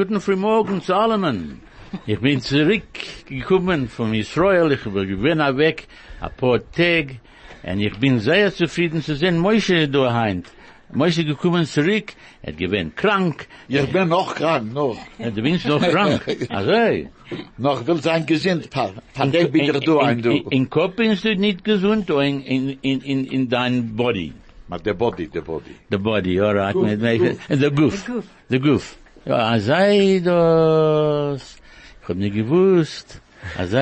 [0.00, 1.60] Guten Frühmorgen zu allem.
[2.06, 5.88] Ich bin zurückgekommen von Israel, ich bin weg,
[6.22, 7.16] ein paar Tage,
[7.64, 10.44] und ich bin sehr zufrieden zu sehen, Moshe daheim.
[10.94, 14.96] Moshe gekommen zurück, er gewinnt krank, Ich bin noch krank, noch.
[15.18, 16.22] du bist noch krank.
[16.48, 17.08] Also.
[17.58, 18.94] Noch will sein gesinnt, pa.
[19.12, 20.30] Von dem bin ich du ein, in, du.
[20.30, 24.32] in, in Kopf bist du nicht gesund, oder in, in, in, in, in dein Body?
[24.66, 25.76] But the body, the body.
[25.90, 26.74] The body, alright.
[26.74, 28.06] The goof.
[28.06, 28.24] goof.
[28.48, 28.99] The goof.
[29.24, 29.58] Ja,
[30.20, 31.56] das.
[32.02, 33.20] Ich hab nicht gewusst.
[33.56, 33.72] Das,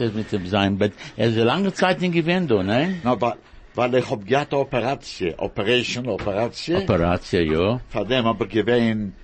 [0.00, 0.78] er mit dem sein,
[1.16, 2.96] er ist eine lange Zeit nicht gewesen, da, ne?
[3.04, 3.34] No, but,
[3.74, 6.82] weil ich hab gehabt Operation, Operation, Operation.
[6.82, 7.80] Operation, ja.
[7.88, 9.14] Von dem hab ich gewähnt,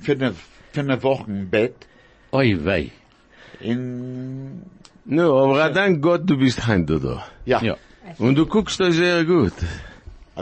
[0.00, 0.36] fünf,
[0.72, 1.74] fünf Wochen im Bett,
[2.32, 2.90] Oi, wei.
[3.60, 4.62] in,
[5.06, 7.20] No, aber dank Gott, du bist heim, Dodo.
[7.46, 7.62] ja.
[7.62, 7.76] Ja.
[8.18, 9.52] Und du guckst euch sehr gut.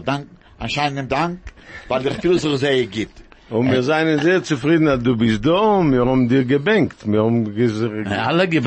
[0.05, 0.27] Dank,
[0.59, 1.41] anscheinend Dank,
[1.89, 3.23] weil ich viel so sehr gibt.
[3.51, 7.11] Und wir sind sehr zufrieden, dass du bist da und wir haben dir gebankt.
[7.11, 8.67] Wir haben gesagt, Alle ich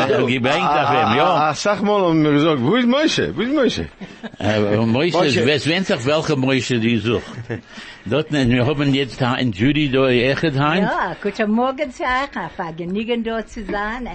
[0.00, 0.22] Alle da.
[0.24, 1.34] gebankt auf ihm, ja.
[1.48, 3.32] Ah, sag mal, und wir gesagt, wo ist Moshe?
[3.36, 3.88] Wo ist Moshe?
[4.38, 5.18] Äh, Moishe.
[5.46, 7.22] wer weiß sich welche Moishe die sucht.
[8.04, 10.84] Dort, wir haben jetzt da in Judy da echt heim.
[10.84, 14.08] Ja, guten Morgen zu euch, auf genügend dort zu sein,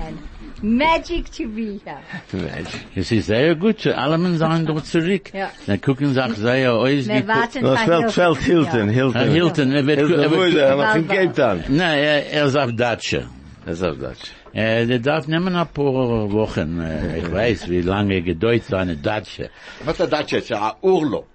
[0.66, 2.66] magic to be here.
[2.96, 5.32] Es ist sehr gut, alle Menschen sind dort zurück.
[5.34, 5.52] Ja.
[5.68, 7.08] Dann gucken sich sehr aus.
[7.08, 9.14] Wir warten Das auf Feld, Feld Hilton, Hilton.
[9.14, 10.76] Herr Hilton, er wird, Hilton, er wo ist wird, er?
[10.76, 11.64] Noch in Cape Town.
[11.70, 13.28] nein, er, er ist auf Datsche.
[13.66, 14.32] Das ist auf Deutsch.
[14.54, 19.50] Äh, der darf nehmen ein paar Wochen, äh, ich weiß, wie lange gedeutet seine Datsche.
[19.84, 20.50] Was ist das jetzt?
[20.50, 21.28] Ja, Urlaub.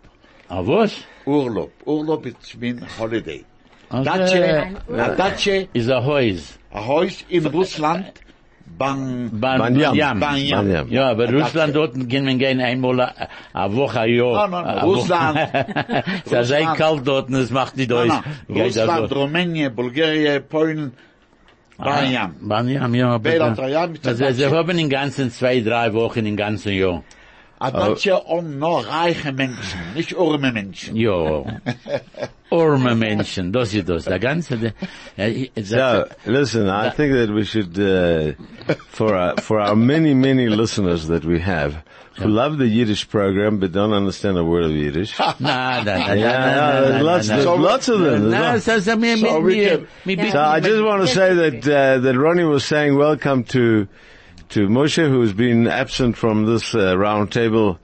[0.48, 0.92] Aber was?
[1.26, 1.70] Urlaub.
[1.84, 3.44] Urlaub ist mein Holiday.
[3.88, 6.58] Also, Datsche, äh, a Datsche, ist ein Haus.
[6.72, 8.12] a Haus in Russland,
[8.78, 9.92] Bang, Ban- Banyam.
[9.92, 10.20] Banyam.
[10.20, 10.64] Banyam.
[10.66, 10.88] Banyam.
[10.88, 11.30] Ja, aber.
[11.30, 13.12] Russland dort gehen wir gehen einmal a,
[13.52, 14.48] a Woche, ein Jahr.
[14.48, 14.86] No, no, no, A Woche.
[14.86, 15.38] Russland.
[16.24, 18.06] Es ist sehr kalt dort und es macht nicht aus.
[18.08, 20.92] no, Geht Russland, also- Rumänien, Bulgarien, Polen,
[21.76, 22.34] Banyam.
[22.40, 23.08] Banyam, ja.
[23.14, 23.28] aber-
[24.06, 27.02] Also, das sie haben in ganzen zwei, drei Wochen, im ganzen Jahr.
[27.62, 30.96] A Datsche um nur reiche Menschen, nicht arme Menschen.
[31.00, 31.44] Ja.
[32.50, 34.04] Arme Menschen, das ist das.
[34.04, 34.72] Der ganze, der,
[35.16, 38.32] ja, So, listen, I think that we should, uh,
[38.88, 41.82] for our, for our many, many listeners that we have,
[42.16, 45.18] who love the Yiddish program but don't understand a word of Yiddish.
[45.18, 47.52] Na, na, na, na, Yeah, na, yeah, na, lots, na, there's na.
[47.52, 48.30] lots of them.
[48.30, 51.02] No, There's so, so, me, me, So we me, me, me, So I just want
[51.02, 53.86] to say that uh, that Ronnie was saying welcome to
[54.50, 57.78] to Moshe, who's been absent from this uh, round table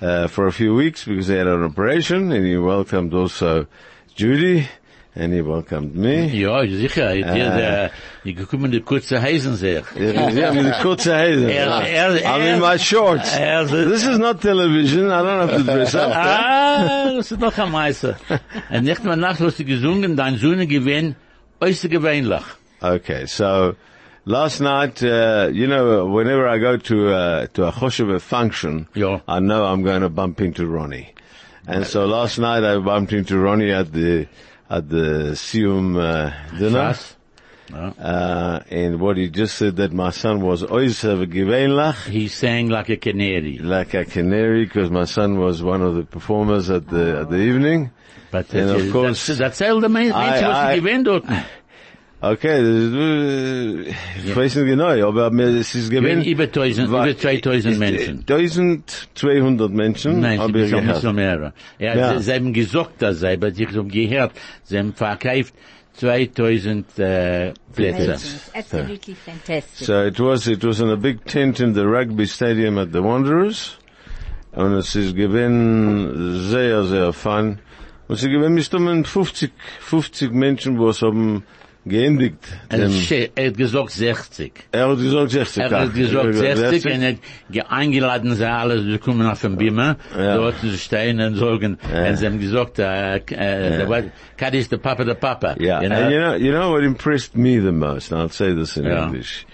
[0.00, 3.66] uh, for a few weeks because he had an operation, and he welcomed also
[4.16, 4.68] Judy,
[5.14, 6.26] and he welcomed me.
[6.26, 7.14] Ja, sicher.
[7.14, 7.90] Ich, äh,
[8.24, 9.82] ich gekommen die kurze Heisen sehr.
[9.96, 11.12] Yeah, with the kurze.
[11.12, 13.36] Er- er- I'm er- in my shorts.
[13.36, 15.06] er- This is not television.
[15.10, 16.10] I don't have to dress up.
[16.14, 18.16] Ah, das ist noch ein Meister.
[18.70, 21.16] Und nicht mal nach, was sie gesungen, dein Sohn gewinnt,
[21.60, 22.42] äußerst gewöhnlich.
[22.80, 23.74] Okay, so
[24.28, 29.20] last night, uh, you know, whenever I go to uh, to a Chosheva function, Yeah.
[29.26, 31.14] I know I'm going to bump into Ronnie.
[31.66, 34.26] And so last night I bumped into Ronnie at the
[34.70, 36.94] at the Siyum uh, dinner.
[37.70, 37.92] Ja.
[38.00, 42.28] Uh, and what he just said that my son was always have a gewöhnlich, He
[42.28, 43.58] sang like a canary.
[43.58, 47.36] like a canary, because my son was one of the performers at the at the
[47.36, 47.90] evening.
[48.30, 51.24] But And of course- das erzählt der Mensch, was I- dort.
[52.20, 53.80] Okay, das ist, äh,
[54.28, 56.32] ich weiß nicht genau, aber mir- es ist Gewinnt gewesen.
[56.32, 58.24] über 1000, Wa- über 2000 Menschen.
[58.26, 61.04] 1200 Menschen Nein, habe sie ich sind gehabt.
[61.04, 61.52] noch mehr.
[61.78, 62.18] Ja, Ja.
[62.18, 64.32] Sie, sie haben gesagt, dass sie, aber ich habe gehört,
[64.64, 65.54] sie haben verkauft
[65.94, 68.16] 2000 äh, Plätze.
[68.52, 69.86] Absolutely fantastic.
[69.86, 73.00] So it was, it was in a big tent in the rugby stadium at the
[73.02, 73.78] Wanderers.
[74.52, 77.58] Und es ist gewesen sehr, sehr fun.
[78.08, 81.44] Und ist gewesen, zu 50, 50 Menschen, wo es haben
[81.88, 82.38] geendigt.
[82.72, 84.52] Und Dem- sie- Er hat gesagt 60.
[84.72, 85.62] Er hat gesagt 60.
[85.62, 87.12] Er hat gesagt 60 und er
[87.62, 89.58] hat eingeladen sie alle, kommen auf den
[90.16, 90.36] Ja.
[90.36, 92.08] dort zu stehen und sagen, Ja.
[92.10, 93.22] und sie haben gesagt, äh, äh,
[93.78, 94.02] der war-
[94.36, 95.56] Kaddish, the Papa, the Papa.
[95.58, 95.96] Yeah, You know?
[95.96, 98.84] and you know, you know what impressed me the most, and I'll say this in
[98.84, 99.06] Yeah.
[99.06, 99.46] English,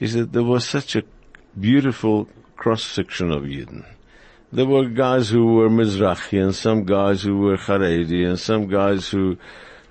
[0.00, 1.02] is that there was such a
[1.58, 3.84] beautiful cross section of Yidden.
[4.52, 9.08] There were guys who were Mizrahi, and some guys who were Haredi, and some guys
[9.08, 9.36] who,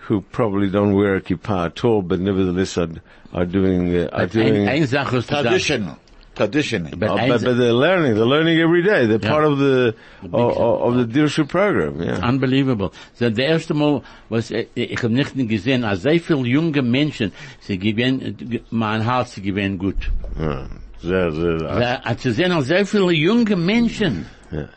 [0.08, 2.90] who probably don't wear a kippah at all, but nevertheless are,
[3.34, 5.98] are doing, uh, are Ein, doing, ein Sache ist gesagt, Traditional.
[6.36, 6.92] Traditional.
[6.98, 9.06] but Oh, but, but they're learning, they're learning every day.
[9.08, 9.30] They're Yeah.
[9.30, 9.96] part of the,
[10.34, 12.20] of, of the Dirshu program, yeah.
[12.28, 12.94] Unbelievable.
[13.14, 17.32] So, the erste Mal, was, äh, ich habe nicht gesehen, als sehr viele junge Menschen,
[17.62, 20.12] sie gewinnen, mein Herz, sie gewinnen gut.
[20.38, 20.68] Yeah.
[21.00, 24.68] Sehr, sehr, Ja, Als zu sehen, als sehr viele junge Menschen, Ja.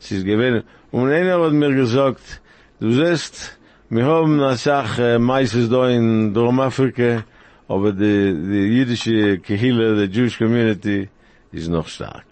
[0.00, 0.62] Es ist gewesen.
[0.92, 2.40] Und einer hat mir gesagt,
[2.78, 3.57] du siehst,
[3.90, 7.24] Wir haben eine Sache, meistens da in Dormafrika,
[7.68, 11.08] aber die, die jüdische Kehille, the Jewish community,
[11.52, 12.26] ist noch stark.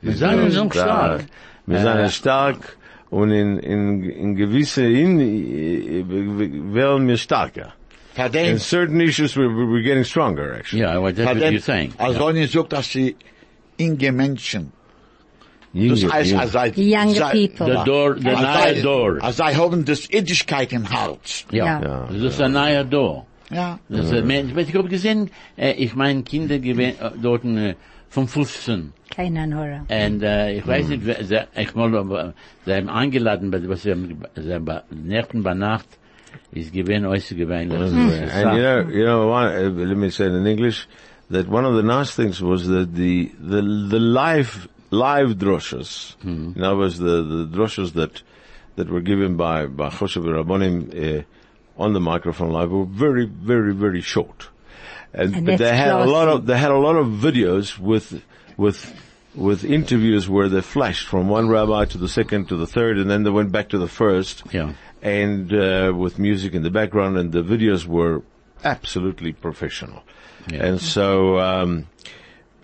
[0.00, 1.24] Wir sind noch stark.
[1.66, 1.82] Wir Äh.
[1.82, 2.76] sind stark
[3.10, 5.18] und in, in, in gewisse, in,
[6.74, 7.72] werden wir stärker.
[8.34, 10.82] In certain issues, we're, we're getting stronger, actually.
[10.82, 11.94] Yeah, well, that's what you're saying.
[11.98, 13.16] Als Ronny sagt, dass sie
[13.78, 14.70] inge Menschen,
[15.74, 17.66] das heißt, als sei, younger sei- people.
[17.78, 19.18] The door, the als neue sei- door.
[19.22, 21.44] Als sei haben das Edigkeit im Hals.
[21.50, 22.08] Ja, Ja.
[22.12, 23.26] das ist ein neuer door.
[23.50, 23.78] Ja.
[23.88, 27.70] Das ist, ich habe gesehen, äh, ich meine eh, Kinder gewesen, äh, eh, dort äh,
[27.70, 27.74] eh,
[28.08, 28.92] vom 15.
[29.14, 29.84] Keiner Nora.
[29.88, 32.32] Und äh, ich weiß nicht, wer- ich mal,
[32.64, 35.86] sie haben eingeladen, was sie haben, sie haben bei Nächten bei Nacht,
[36.52, 37.72] ist gewesen, äußerst gewesen.
[37.72, 40.86] And you know, you know, one, uh, let me say it in English,
[41.30, 43.60] that one of the nice things was that the, the,
[43.90, 43.98] the
[44.92, 48.22] live, live droshes, in other words, the, the droshes that,
[48.76, 51.22] that were given by, by Choshev Rabbonim, uh,
[51.78, 54.48] on the microphone live were very, very, very short.
[55.14, 57.78] And, And but they that's had a lot of, they had a lot of videos
[57.78, 58.22] with,
[58.56, 58.94] with,
[59.34, 63.10] with interviews where they flashed from one rabbi to the second to the third and
[63.10, 64.74] then they went back to the first Yeah.
[65.02, 68.22] and uh, with music in the background, and the videos were
[68.64, 70.02] absolutely professional.
[70.50, 70.64] Yeah.
[70.66, 71.86] And so, um,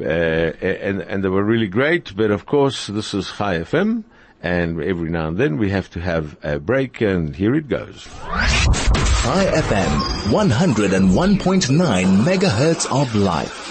[0.01, 2.15] uh, and and they were really great.
[2.17, 4.05] But of course, this is Chai FM,
[4.43, 8.07] and every now and then we have to have a break, and here it goes.
[9.23, 9.93] Chai FM,
[10.31, 13.65] 101.9 megahertz of life.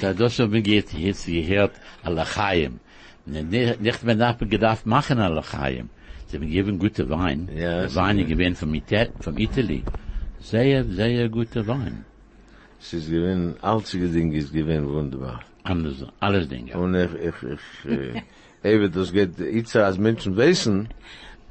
[0.00, 2.80] So, das haben wir jetzt, jetzt gehört, Alachayim.
[3.26, 5.90] Nicht, nicht mehr darf man gedacht machen Alachayim.
[6.28, 7.48] Sie haben gegeben gute Wein.
[7.54, 9.82] Ja, Der Wein ist gewesen vom, Ital Italy.
[10.38, 12.04] Sehr, sehr guter Wein.
[12.80, 15.40] Es ist gewinn, einzige Ding ist gewinn wunderbar.
[15.64, 16.72] Alles, alles Dinge.
[16.78, 17.34] Und ich, ich,
[17.84, 17.90] ich,
[18.64, 20.88] äh, eben, das geht, ich als Menschen wissen,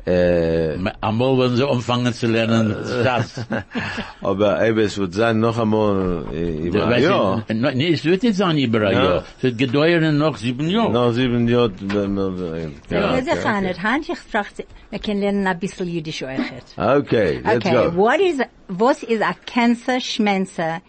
[0.06, 2.74] äh, Einmal werden sie anfangen zu lernen,
[3.04, 3.46] das.
[4.22, 7.46] aber eben, es wird sein noch einmal, äh, über ein Jahr.
[7.48, 7.72] Ja.
[7.74, 9.04] Nee, es wird nicht sein über ein Ja.
[9.04, 9.24] Jahr.
[9.38, 10.92] Es wird gedauern noch sieben Jahre.
[10.92, 13.22] Noch sieben Jahre, wenn wir- Ja, ja.
[13.22, 13.84] das kann nicht.
[13.84, 16.40] Hand, ich frage, wir können lernen ein bisschen Jüdisch euch.
[16.78, 17.96] Okay, let's Okay, go.
[17.96, 20.80] what is, was ist a Cancer, Schmenzer,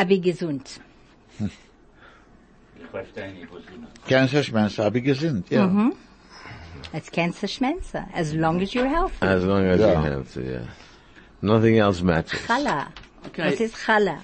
[0.00, 0.80] aber gesund?
[1.40, 4.06] Ich verstehe nicht, was du meinst.
[4.06, 4.84] Cancer, mm-hmm.
[4.84, 5.90] habe ich gesinnt, ja.
[6.92, 9.26] It's Cancer, Schmenzer, as long as you're healthy.
[9.26, 9.92] As long as Yeah.
[9.92, 10.66] you're healthy, yeah.
[11.42, 12.40] Nothing else matters.
[12.46, 12.86] Challah.
[13.26, 13.50] Okay.
[13.50, 14.20] Was ist Challah?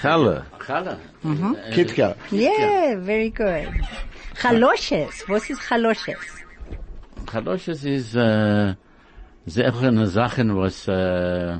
[0.00, 0.44] Challah.
[0.66, 0.98] Challah.
[1.24, 1.52] Mm-hmm.
[1.52, 2.16] Uh, Kitka.
[2.30, 3.68] Yeah, very good.
[4.40, 5.28] Chaloshes.
[5.28, 6.16] Was ist Chaloshes?
[7.30, 8.74] Chaloshes ist, äh, uh,
[9.46, 11.58] sehr eine Sachen, was, äh,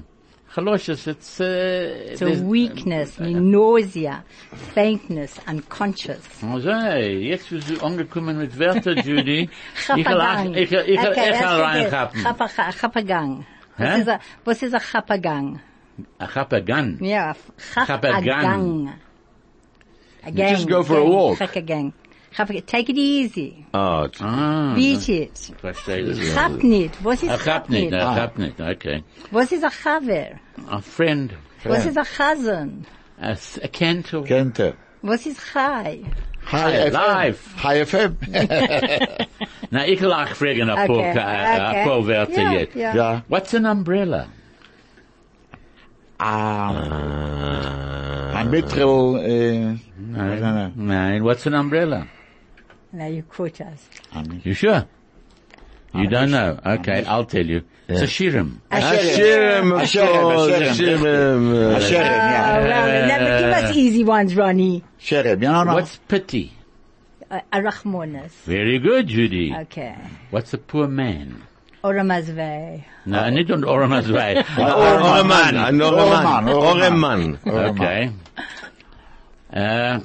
[0.55, 4.25] Chaloshes, it's, uh, äh, So there's- um, weakness, nausea,
[4.75, 6.25] faintness, unconscious.
[6.43, 9.49] Also, jetzt bist du angekommen mit Wörter, Judy.
[9.87, 10.55] ich will, Chapagang.
[10.55, 12.25] ich, ich, ich, ich, ich reinkappen.
[12.81, 13.47] Chapagang.
[13.79, 15.61] Was ist a, was ist a Chapagang?
[16.19, 16.99] A chapagan.
[17.01, 17.35] Ja,
[17.87, 18.25] Chapagang.
[18.25, 18.93] Chapagang.
[20.23, 21.39] A just go for a gang, walk.
[21.39, 21.93] Chapagang.
[22.35, 22.65] Chapagang.
[22.67, 23.67] Take it easy.
[23.75, 25.51] Oh, it's- Ah, Beat it.
[25.61, 26.19] verstehe das.
[26.35, 26.95] Chap nicht.
[27.05, 27.95] Was A ist chap chap nicht, nicht?
[28.03, 29.03] a chap okay.
[29.33, 30.39] Was ist a Chaver?
[30.69, 31.33] A friend,
[31.65, 32.85] Was ist a Chazan?
[33.21, 34.25] a, s- a cantor.
[34.25, 34.75] Kente.
[35.03, 36.01] Was ist Chai?
[36.47, 36.93] Hi FM.
[36.93, 37.55] Live.
[37.61, 38.17] Chai FM.
[39.71, 42.75] Na, ich will auch fragen ein paar, Okay, ein paar Wörter Ja, jetzt.
[42.77, 42.95] ja.
[42.95, 43.23] ja.
[43.29, 44.27] What's an umbrella?
[46.19, 50.73] Ah, uh, ein Mittel, äh, Nein, nein.
[50.77, 52.07] nein, what's an umbrella?
[52.93, 53.89] Now you quote us.
[54.45, 54.87] You sure?
[55.95, 56.59] You don't know?
[56.65, 57.63] Okay, I'll tell you.
[57.89, 58.61] It's a shirim.
[58.71, 60.87] Hashem, of Hashem, course, Hashem.
[60.87, 64.85] Hashem, uh, Sherem, Oh, well, never give us easy ones, Ronnie.
[65.01, 65.75] Sherem, ja, no.
[65.75, 66.53] What's pity?
[67.29, 68.31] Uh, a Rachmonas.
[68.45, 69.53] Very good, Judy.
[69.63, 69.97] Okay.
[70.31, 71.43] What's a poor man?
[71.83, 72.85] Oramazvei.
[73.07, 74.37] No, nicht und Oramas way.
[74.37, 77.71] Oreman, an Oreman, Oreman, Oreman.
[77.71, 78.13] Okay.
[79.53, 80.01] Uh,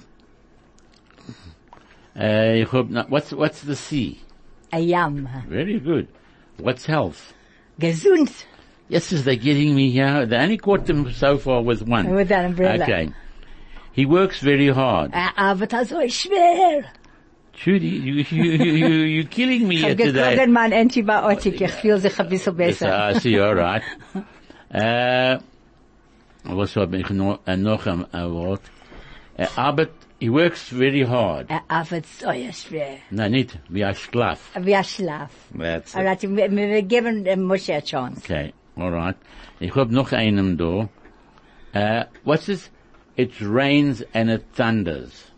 [2.16, 2.72] uh, ich
[3.10, 4.20] what's, what's the sea?
[4.72, 5.28] A yam.
[5.48, 6.08] Very good.
[6.58, 7.34] What's health?
[7.80, 8.46] Gesund.
[8.88, 10.26] Yes, is they getting me here?
[10.26, 12.14] They only caught them so far with one.
[12.14, 12.84] With that umbrella.
[12.84, 13.12] Okay.
[13.92, 15.12] He works very hard.
[15.14, 16.86] Er arbeitet so schwer.
[17.54, 20.36] Judy, you, you, you, you, you're killing me here today.
[20.36, 21.62] gekriegt mein Antibiotik.
[21.62, 23.10] Ich fühle sich ein bisschen Yes, besser.
[23.10, 23.82] I see, all right.
[24.70, 25.40] Äh,
[26.44, 28.62] was hab ich noch, noch ein, ein Wort?
[29.38, 29.96] Er arbeitet,
[30.26, 31.52] he works very hard.
[31.52, 32.98] Er arbeitet so schwer.
[33.12, 34.40] Nein, nicht, wie ein Schlaf.
[34.60, 35.30] Wie ein Schlaf.
[35.56, 35.98] That's it.
[36.00, 38.24] Alright, wir, geben Moshe a chance.
[38.24, 39.16] Okay, all right.
[39.60, 40.90] Ich hab noch einen da.
[41.74, 42.72] Äh, what's this?
[43.16, 45.32] It rains and it thunders.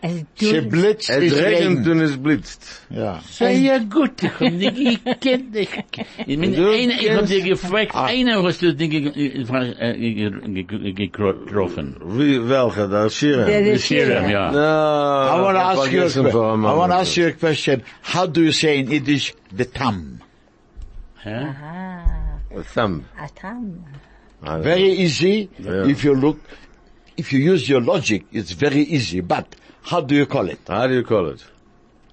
[0.00, 1.86] Es Sie du, blitzt, Es es regnet regnet.
[1.88, 2.82] und es blitzt.
[2.90, 3.20] Ja.
[3.28, 5.56] Sehr gut, ich hab dich gekannt.
[5.56, 5.68] Ich,
[6.26, 9.12] ich, bin Du einer, ich hab kennst- dir gefragt, einer hast du dich ge- ge-
[9.12, 11.96] ge- ge- ge- getroffen.
[12.04, 12.86] Wie, welcher?
[12.88, 13.46] Der Schirem?
[13.46, 14.52] Der- der Schirem, ja.
[14.52, 16.78] No, I want to ask you a forgotten que- for a I moment.
[16.78, 17.82] want to ask you a question.
[18.14, 20.20] How do you say in Yiddish the thumb?
[21.24, 21.54] Hä?
[22.56, 23.04] A thumb.
[23.18, 23.84] Atam.
[24.44, 25.48] I- Very easy.
[25.58, 25.90] Yeah.
[25.90, 26.38] If you look,
[27.16, 29.20] if you use your logic, it's very easy.
[29.20, 29.46] But
[29.90, 30.60] how do you call it?
[30.68, 31.44] How do you call it?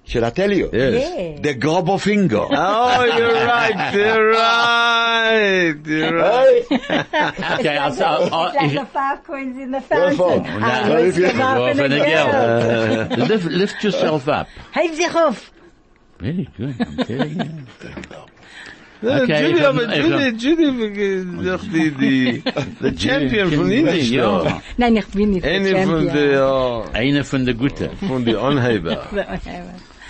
[0.04, 0.70] Should I tell you?
[0.72, 0.94] Yes.
[1.02, 1.40] Yeah.
[1.40, 2.46] The grubber finger.
[2.50, 3.94] Oh, you're right.
[3.94, 5.74] You're right.
[5.84, 6.62] You're right.
[7.58, 10.44] Okay, also, oh, It's like the five coins in the Well, fountain.
[10.60, 12.30] for- I Well, if you- up Well, in for a the girl.
[12.30, 13.22] girl.
[13.22, 14.46] Uh, lift, lift yourself up.
[14.72, 15.50] Heb sich auf.
[16.20, 17.66] Very good, I'm telling you.
[19.02, 22.42] Okay, Okay, Judy, ich hab- aber ich Judy, Judy, doch die, die,
[22.80, 24.22] the champion von Indisch, Ja.
[24.38, 24.60] doch.
[24.78, 25.76] Nein, ich bin nicht der Eine von
[26.06, 26.14] Champion.
[26.14, 27.90] der, äh, Einer von der Guten.
[28.08, 29.06] von die Anheber.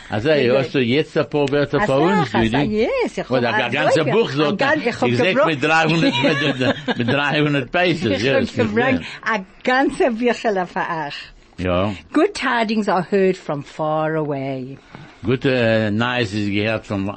[0.09, 2.83] Also, hast du jetzt ein paar Wörter für uns, Ach, Judy?
[2.83, 4.11] yes, ich Oder hab ein ganzes Leute.
[4.13, 4.45] Buch so.
[4.51, 5.47] Ein ganz- Ich hab Ich sag gebracht.
[5.49, 6.01] mit 300,
[6.87, 8.05] mit, mit 300 Paces.
[8.05, 11.15] Ich ja, hab ist nicht gebracht ein ganzer Bücherle für euch.
[11.59, 11.93] Ja.
[12.13, 14.79] Good tidings are heard from far away.
[15.25, 17.17] Gute äh, Nice ist gehört von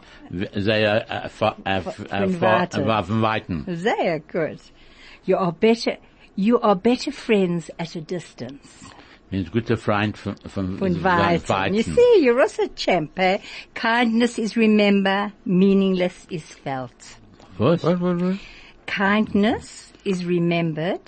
[0.56, 2.86] sehr von Von Weiten.
[2.86, 4.60] von von Sehr good.
[5.26, 5.98] You are better,
[6.36, 8.86] you are better friends at a distance.
[9.32, 11.74] Bin ein guter Freund von von Von Weiten.
[11.76, 13.38] You see, you're also a champ, eh?
[13.76, 16.92] Kindness is remember, meaningless is felt.
[17.60, 17.84] Was?
[17.84, 18.38] What, what, what?
[18.88, 21.02] Kindness is remembered,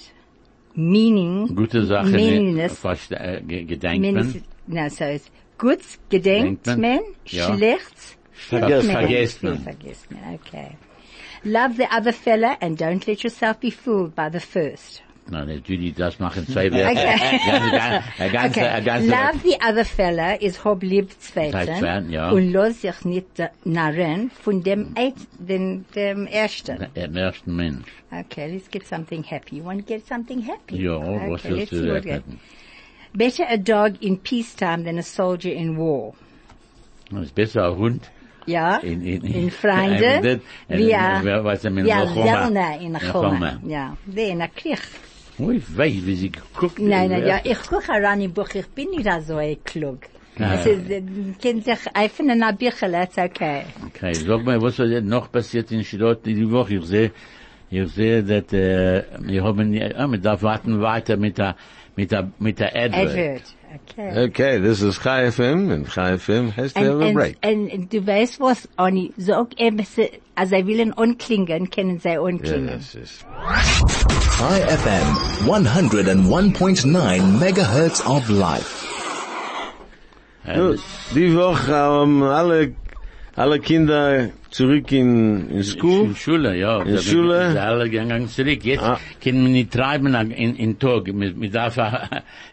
[0.75, 4.43] meaning, Gute Sache, ne, meaningless, fast äh, gedenkt meaningless, man.
[4.67, 6.79] no, so it's goods gedenkt Denkt man.
[6.81, 7.55] man, Ja.
[7.55, 8.17] schlechts
[8.49, 8.97] Vergesst man.
[8.97, 9.59] vergesst man.
[9.59, 10.75] Vergesst okay.
[11.43, 15.01] Love the other fella and don't let yourself be fooled by the first.
[15.29, 16.89] Na, ne, Judy, das machen zwei Wörter.
[16.91, 18.01] Okay.
[18.19, 22.31] Ein ganzer, ein Love the other fella is hob lieb zweiten Zweiten, ja.
[22.31, 23.27] und los sich nicht
[23.63, 26.87] narren von dem, Eit- dem, dem ersten.
[26.95, 27.87] der ersten Mensch.
[28.11, 29.57] Okay, let's get something happy.
[29.57, 30.81] You want to get something happy?
[30.83, 32.19] Ja, okay, was let's willst see du what da?
[33.13, 36.13] Better a dog in peacetime than a soldier in war.
[37.09, 38.11] Das ist besser ein Hund.
[38.45, 42.97] Ja, In- in- in Freunde, in- in- wie in- a, wer weiß, in.
[43.11, 43.59] Choma.
[43.65, 44.79] Ja, der in a Krieg.
[45.37, 48.67] Oh, ich weiß, wie sie geguckt Nein, nein, ja, ich gucke heran im Buch, ich
[48.67, 49.99] bin nicht so ein klug.
[50.37, 50.53] Ja.
[50.55, 51.01] Es ist, äh,
[51.41, 53.63] kennt sich einfach in a Büchel, it's okay.
[53.87, 56.75] Okay, sag mal, was ist noch passiert in Schirot die Woche?
[56.75, 57.11] Ich sehe,
[57.71, 61.55] ich sehe, dass, äh, uh, wir haben, ja, uh, wir darf warten weiter mit der,
[61.95, 63.15] mit der, mit der Advert.
[63.15, 63.41] Edward,
[63.89, 64.25] okay.
[64.27, 67.37] Okay, this is Chai FM, and Chai FM has to Und, have a und, break.
[67.43, 71.99] und du weißt was, Anni, sag er eben, se- als sie er willen anklingen, können
[71.99, 72.69] sie anklingen.
[72.69, 73.25] Yes, yes.
[74.37, 78.85] Chai FM 101.9 megahertz of life.
[80.45, 80.75] Nu,
[81.13, 82.73] Die Woche haben alle,
[83.35, 86.05] alle Kinder zurück in, in school.
[86.05, 86.81] In Schule, ja.
[86.81, 87.47] In Da Schule?
[87.49, 88.63] sind alle gegangen zurück.
[88.63, 88.99] Jetzt Ah.
[89.23, 91.05] können wir nicht treiben in, in Tag.
[91.07, 91.77] Wir, wir darf,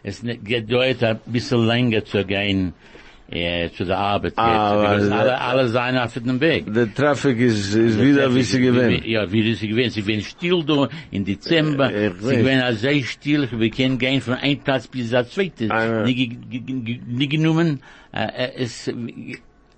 [0.03, 2.73] es geht dort ein bisschen länger zu gehen,
[3.29, 4.33] äh, zu der Arbeit.
[4.37, 6.65] Ah, weil- Because alle, alle sind auf dem Weg.
[6.73, 9.05] The traffic is, is wieder wie sie gewinnt.
[9.05, 9.91] Ja, wie sie gewinnt.
[9.93, 11.93] Sie werden still da im Dezember.
[11.93, 13.47] Äh, ich Sie werden also sehr still.
[13.51, 15.69] Wir können gehen von einem Platz bis zum zweiten.
[15.71, 16.03] Ah, ja.
[16.05, 16.31] Nicht,
[17.07, 17.81] nicht genommen.
[18.11, 18.89] Äh, äh, es,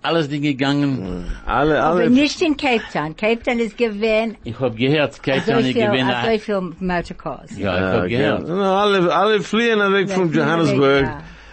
[0.04, 1.26] alles Ding gegangen.
[1.46, 3.16] Alle, Aber alle, nicht in Cape Town.
[3.16, 6.16] Cape Town ist gewähnt, Ich hab gehört, Kate so ich viel, gewinne.
[6.26, 7.58] so viel Motorcars.
[7.58, 8.10] Ja, ich hab okay.
[8.18, 8.50] gehört.
[8.50, 11.08] Alle, alle fliehen weg Ja, von Johannesburg.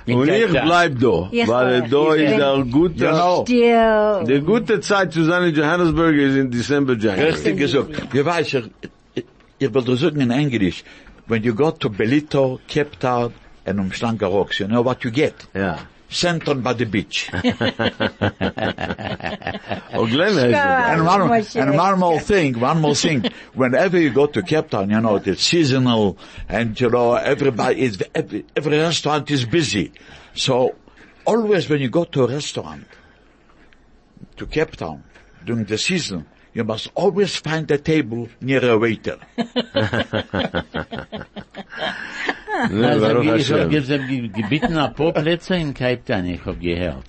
[0.06, 0.64] Und Cape ich Town.
[0.64, 1.30] bleib da.
[1.46, 6.50] Weil da Ich ist der gute, die gute Zeit zu sein in Johannesburg ist in
[6.50, 7.30] December, January.
[7.30, 7.90] richtig gesagt.
[8.14, 8.54] Ich weiß,
[9.14, 9.24] ich,
[9.58, 10.82] ich, will das sagen in Englisch.
[11.26, 13.34] When you go to Belito, Cape Town,
[13.66, 15.34] and Umschlanker Rocks, you know what you get?
[15.54, 15.76] Ja.
[16.10, 17.30] Sand on by the beach.
[17.32, 17.44] Und
[19.94, 20.92] oh, Glenn heißt Ja.
[20.92, 23.24] And one, and one more thing, one more thing.
[23.54, 26.16] Whenever you go to Cape Town, you know, it's seasonal
[26.48, 29.92] and, you know, everybody is, every, every restaurant is busy.
[30.34, 30.76] So,
[31.26, 32.86] always when you go to a restaurant,
[34.38, 35.04] to Cape Town,
[35.44, 36.24] during the season,
[36.58, 39.16] you must always find a table near a waiter.
[42.70, 43.70] Ne, Also, Baruch ich hab Hashem.
[43.70, 47.04] gesagt, ge- gebeten ein paar Plätze in Cape Town, ich hab gehört.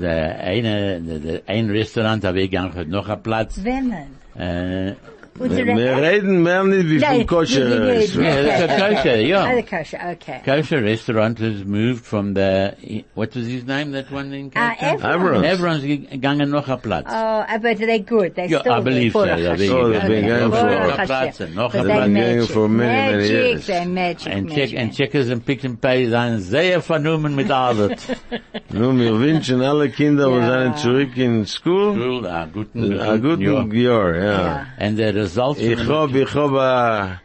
[0.00, 3.62] Der eine, der, der, ein Restaurant habe ich gegangen, hat noch einen Platz.
[3.62, 4.16] Wennen.
[4.36, 4.96] Äh, Unsere-
[5.38, 8.26] Wir reden mehr nicht wie Nein, vom kosher restaurant.
[8.28, 9.54] Yeah, that's a kosher, Oh, yeah.
[9.54, 10.40] the kosher, okay.
[10.44, 15.00] Kosher restaurant has moved from the, what was his name, that one in Ah, Cape
[15.00, 15.12] Town?
[15.12, 15.44] Everon.
[15.44, 15.84] Everon's.
[15.84, 17.10] Everyone's gegangen noch a Platz.
[17.12, 18.34] Oh, but they're good.
[18.34, 19.24] They're Yeah, still I believe so.
[19.26, 19.58] Baruch Yeah, Hashem.
[19.92, 21.06] they- they've been going for- a Hashem.
[21.06, 22.12] Platz, noch But a they're Platz.
[22.14, 23.66] Going for many, many years.
[23.66, 24.78] they're magic, And check, magic.
[24.78, 28.00] and checkers and Pick n Pay sind sehr vernommen mit Arbeit.
[28.72, 30.62] Nun, wir wünschen alle Kinder, wir Ja.
[30.64, 31.94] sind zurück in school.
[31.96, 33.66] Cool, a guten, A guten Jahr.
[33.74, 34.22] Jahr, ja.
[34.32, 34.66] Ja.
[34.78, 37.20] And results Ich hab, ich hab,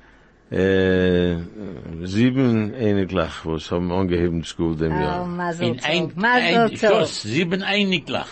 [0.51, 1.35] äh,
[2.03, 5.25] sieben Einiglach, was haben angeheben School dem Oh, Jahr.
[5.25, 6.77] Mazel in ein, ein.
[6.77, 8.29] Schuss, sieben Einiglach.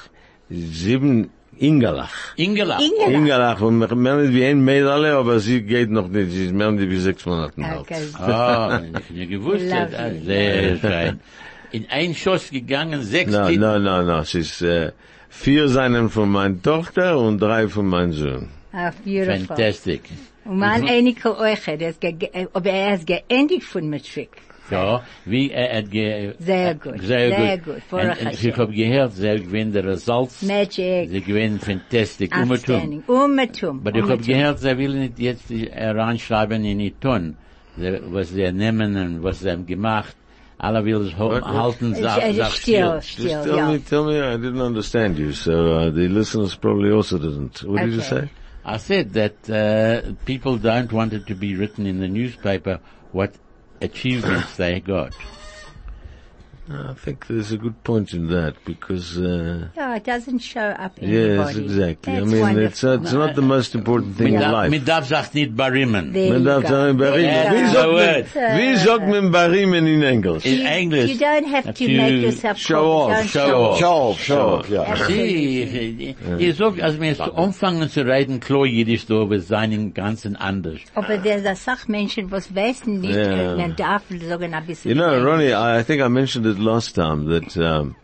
[0.49, 2.35] Sieben Ingalach.
[2.37, 2.79] Ingelach.
[2.79, 3.17] Ingelach.
[3.17, 6.53] Ingalach, und wir mehr nicht wie ein Mädel, aber sie geht noch nicht, sie ist
[6.53, 7.81] mehr wie sechs Monate alt.
[7.81, 8.03] Okay.
[8.17, 11.19] Ah, ich nicht gewusst, ah, sehr schön.
[11.71, 13.79] In ein Schuss gegangen, sechs Kinder.
[13.79, 14.91] no, no, no, sie ist, äh,
[15.29, 18.49] vier seinen von meiner Tochter und drei von meinem Sohn.
[18.73, 19.47] Ah, beautiful.
[19.47, 20.01] Fantastic.
[20.45, 24.29] Und mein einiger Euche, der ist ge- ge- aber er ist geendigt von Matric.
[24.71, 26.33] Ja, wie er hat ge...
[26.39, 27.65] Sehr gut, Sehr sehr gut.
[27.75, 28.49] gut, Baruch Und, und Hashem.
[28.49, 30.41] ich hab gehört, sie gewinnen die Results.
[30.43, 31.09] Magic.
[31.09, 32.31] Sie gewinnen fantastic.
[32.33, 32.51] Umetum.
[32.75, 33.03] Outstanding.
[33.07, 33.79] Umetum.
[33.81, 34.25] Aber ich hab Umetum.
[34.27, 37.35] gehört, sie will nicht jetzt äh, reinschreiben in die Ton,
[37.77, 40.15] sie- was sie nehmen und was sie haben gemacht.
[40.57, 43.01] Alle will es What- halten, Äh, sag, äh, sag Still, still.
[43.01, 43.67] still, Just tell ja.
[43.71, 47.63] me, tell me, I didn't understand you, so uh, the listeners probably also didn't.
[47.67, 48.29] What did you say?
[48.63, 52.79] I said that uh, people don't want it to be written in the newspaper
[53.11, 53.33] what
[53.81, 55.13] achievements they got.
[56.89, 60.97] I think there's a good point in that because, uh, Yeah, it doesn't show up
[60.99, 61.63] in yes, anybody.
[61.65, 62.13] exactly.
[62.13, 62.67] That's I mean, wonderful.
[62.67, 64.69] it's, uh, it's not the most important thing Mit in life.
[64.71, 66.11] mit darf sagt nicht barimmen.
[66.11, 66.69] Man you darf go.
[66.69, 67.53] sagen, There Barimen.
[67.53, 67.97] you Wie go.
[67.97, 70.45] sagt man, wie sagt man Barimen in Englisch?
[70.45, 71.11] In English.
[71.11, 72.91] You don't have to you make yourself show cool.
[72.91, 73.79] off, Don't show off.
[73.79, 74.95] Show off, show off, yeah.
[75.07, 79.71] Sie, ich, ich sag, als wir jetzt anfangen zu reden, klar Jiddisch da, wir seien
[79.71, 80.79] im Ganzen anders.
[80.95, 83.55] Aber there's a Sachmenschen, was wissen nicht, Yeah.
[83.57, 84.89] man darf sagen ein bisschen.
[84.91, 87.95] You know, Ronnie, I, I think I mentioned it last time that um,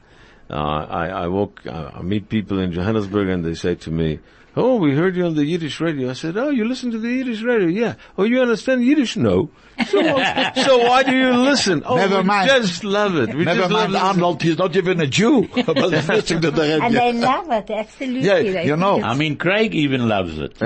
[0.49, 4.19] uh, I, I walk, uh, I meet people in Johannesburg and they say to me,
[4.57, 7.09] "Oh, we heard you on the Yiddish radio." I said, "Oh, you listen to the
[7.09, 7.67] Yiddish radio?
[7.69, 7.93] Yeah.
[8.17, 9.15] Oh, you understand Yiddish?
[9.15, 9.49] No.
[9.85, 10.01] So,
[10.65, 11.83] so why do you listen?
[11.85, 12.49] Oh, Never we mind.
[12.49, 13.29] just love it.
[13.35, 14.09] We Never just mind listening.
[14.09, 16.75] Arnold, he's not even a Jew, but he's listening to the radio.
[16.85, 17.11] And radio.
[17.11, 18.21] they love it, absolutely.
[18.27, 19.01] Yeah, They you know.
[19.03, 20.53] I mean, Craig even loves it.
[20.59, 20.65] you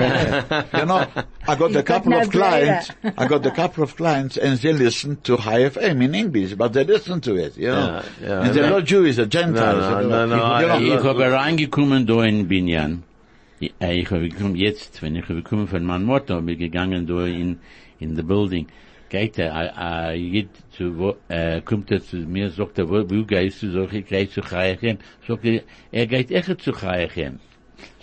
[0.86, 1.06] know,
[1.46, 2.90] I got a got couple no of clients.
[3.04, 6.72] I got a couple of clients and they listen to Chai FM in English, but
[6.72, 8.02] they listen to it, you know.
[8.22, 8.42] Yeah, yeah.
[8.46, 9.82] and they're not Jewish, they're Gentiles.
[9.82, 10.36] No, no, you no, know.
[10.36, 13.02] no, I- You know, Ich habe reingekommen da in Binyan.
[13.02, 13.11] Ich äh,
[13.62, 17.58] ich habe gekommen jetzt, wenn ich habe gekommen von meinem Motto, bin gegangen da in,
[18.00, 18.66] in the building.
[19.08, 23.08] Geht er, äh, äh, geht zu, wo, äh, kommt er zu mir, sagt er, wo,
[23.08, 24.98] wo gehst du, sag ich, geh zu Chayachem.
[25.26, 27.38] Sagt er, er geht echt zu Chayachem.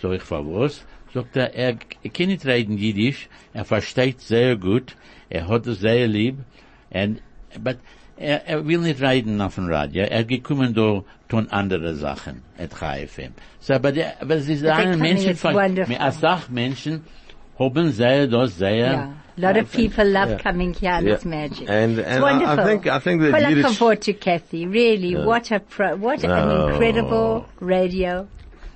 [0.02, 0.86] Sag ich, für was?
[1.14, 4.96] Sagt er, er, er kann nicht reden Jiddisch, er versteht sehr gut,
[5.30, 6.38] er hat es sehr lieb,
[6.92, 7.22] and,
[7.60, 7.78] but,
[8.20, 12.72] er, er will nicht reden auf dem Radio, er gekommen da, tun andere Sachen, at
[12.82, 13.32] HFM.
[13.60, 15.94] So, aber der, aber sie sagen, coming, Menschen, it's von, wonderful.
[15.94, 17.02] mir als Sachmenschen,
[17.58, 19.10] haben sehr, das sehr, Yeah.
[19.38, 20.38] A lot of people love Yeah.
[20.52, 21.16] coming here and Yeah.
[21.16, 21.70] it's magic.
[21.70, 22.66] And- it's and I- I wonderful.
[22.66, 24.66] think- I think that Well, I Yiddish- come forward to Kathy.
[24.68, 26.34] Really, what a pro, what No.
[26.34, 28.28] an incredible radio.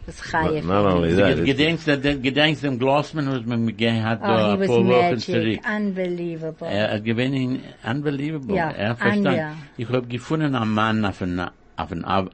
[0.06, 0.64] It's Not, Chayef.
[0.66, 4.28] not only that, Ge- it's- Gedenkst, der, gedenkst dem Glossman, was man gegeben hat, Oh,
[4.28, 5.20] da he ein was paar Wochen magic.
[5.20, 5.60] zurück.
[5.78, 6.68] Unbelievable.
[6.68, 8.56] Er hat gewinnen, unbelievable.
[8.56, 9.38] Ja, er verstand.
[9.38, 9.56] ja.
[9.78, 12.28] Ich hab gefunden einen Mann auf ein, auf ein, Av,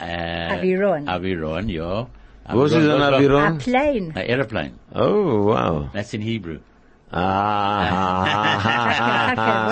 [0.00, 1.08] äh, Aviron.
[1.08, 2.06] Aviron, ja.
[2.46, 4.10] Was ist ein a plane.
[4.14, 4.72] An airplane.
[4.92, 5.88] Oh, wow.
[5.92, 6.58] That's in Hebrew.
[7.16, 8.26] Ah,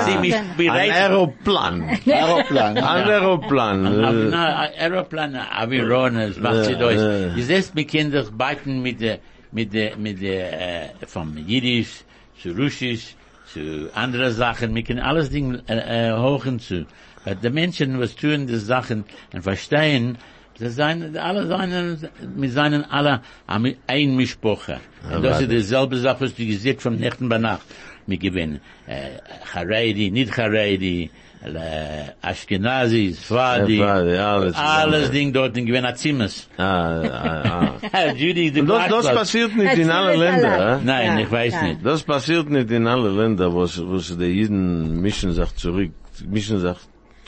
[0.05, 0.93] Sie mich ein bereit.
[0.93, 1.99] Aeroplan.
[2.07, 2.79] Aeroplan.
[2.79, 4.31] Ein Aeroplan.
[4.31, 7.01] Na, Aeroplan, Aviron, es macht sie durch.
[7.43, 9.19] seht, wir können das beiten mit der,
[9.51, 12.05] mit der, mit der, äh, vom Jiddisch
[12.41, 13.17] zu Russisch
[13.53, 14.73] zu andere Sachen.
[14.75, 16.87] Wir können alles Ding, äh, äh, hochen zu.
[17.25, 20.17] Weil die Menschen, was tun die Sachen und verstehen,
[20.59, 21.99] sie seien, alle seien,
[22.37, 24.81] wir seien alle am ein Mischpoche.
[25.15, 27.67] Und das ist dieselbe Sache, was du gesehen von Nächten bei Nacht.
[28.07, 29.11] Wir gewinnen, äh,
[29.55, 31.09] Haredi, nicht Haredi,
[31.45, 35.11] äh, Ashkenazi, Sfadi, alles alles.
[35.11, 36.49] Ding dort, und gewinnen Zimmers.
[36.57, 38.13] Ah, ah, ah.
[38.13, 40.85] Judy, das, das passiert nicht in alle Erzähl es Ländern.
[40.85, 41.63] Nein, Ja, ich weiß ja.
[41.63, 41.87] nicht.
[41.87, 45.93] Das passiert nicht in alle Ländern, wo, wo die Jiden mischen sich zurück,
[46.27, 46.77] mischen sich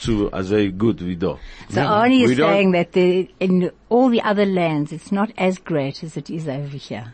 [0.05, 1.37] zu, also gut wie da.
[1.69, 5.31] So Arnie We is don't- saying that the, in all the other lands, it's not
[5.37, 7.12] as great as it is over here.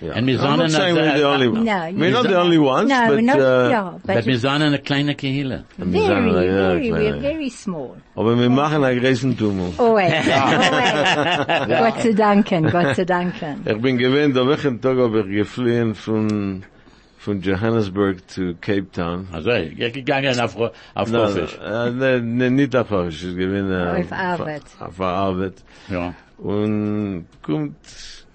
[0.00, 0.12] Yeah.
[0.14, 1.64] And wir I'm not saying we're the only ones.
[1.66, 4.38] No, we're not the only ones, no, but, we're not, uh, yeah, but, But wir
[4.38, 5.64] sind eine kleine Kehille.
[5.76, 7.96] very, wir sind eine- ja, very, we're very small.
[8.14, 9.72] aber wir machen einen großen Tummel.
[9.76, 11.66] Always, always.
[11.80, 13.62] Gott zu danken, Gott zu danken.
[13.66, 16.62] Ich bin gewähnt, am welchen Tag habe ich geflohen von,
[17.26, 19.26] von Johannesburg zu Cape Town.
[19.32, 20.56] Also, ich gegangen auf,
[20.94, 21.58] auf No, Hofisch.
[21.62, 24.62] äh, ne, ne, nicht auf Hofisch, ich gewinn, äh, Auf Arbeit.
[24.78, 25.56] Auf Arbeit.
[25.90, 26.14] Ja.
[26.38, 27.76] Und kommt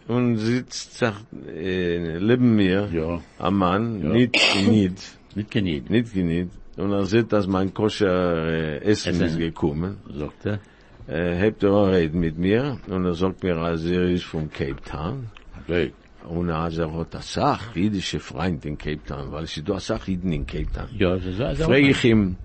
[0.08, 3.21] und sitzt, sagt, äh, neben mir, Ja.
[3.39, 4.10] ein Mann, Ja.
[4.10, 4.36] nicht,
[4.67, 4.99] nicht,
[5.36, 5.89] Nicht geniet.
[5.89, 6.49] nicht geniet.
[6.77, 9.25] Und er sieht, dass mein koscher äh, Essen Essen.
[9.27, 9.97] ist gekommen.
[10.21, 10.60] Sagt er.
[11.08, 14.49] Äh, hebt er auch reden mit mir und er sagt mir, also er ist von
[14.51, 15.27] Cape Town.
[15.63, 15.93] Okay.
[16.27, 20.45] Und er hat das sagt, jüdische Freund in Cape Town, weil sie da Jiden in
[20.45, 20.88] Cape Town.
[20.97, 21.63] Ja, das ist.
[21.63, 22.38] Frage ich ihm,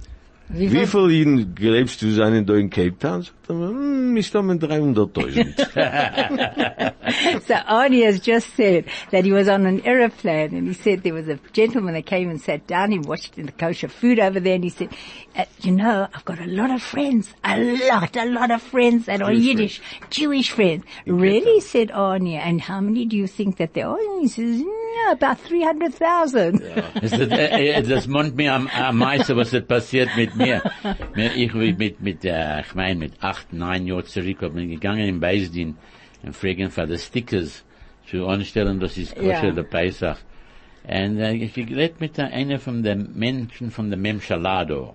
[0.49, 0.87] Wie wie viel?
[0.87, 3.23] viel Jiden glaubst du seien da in Cape Town?
[3.23, 6.93] Sagt er, hm, ich stamme 300.000.
[7.47, 11.15] So Arnie has just said that he was on an aeroplane and he said there
[11.15, 12.91] was a gentleman that came and sat down.
[12.91, 14.89] He watched the kosher food over there and he said,
[15.37, 19.07] uh, you know, I've got a lot of friends, a lot, a lot of friends
[19.07, 19.81] that are Yiddish,
[20.11, 20.85] Jewish friends.
[21.07, 21.61] Really?
[21.61, 22.37] said Arnie.
[22.37, 23.99] And how many do you think that there are?
[23.99, 26.63] And he says, no, about 300,000.
[27.03, 30.63] Es ist, äh, äh, das mond mir am, am meisten, was ist passiert mit mir.
[31.15, 35.09] mir ich bin mit, mit, äh, ich mein, mit acht, neun Jahren zurück, bin gegangen
[35.09, 35.77] im Beisdien
[36.23, 37.65] und fragen für die Stickers
[38.09, 39.51] zu anstellen, das ist kosher, Ja.
[39.53, 40.19] der Pesach.
[40.85, 44.95] Und äh, ich geredet mit einer von den Menschen von der Memshalado.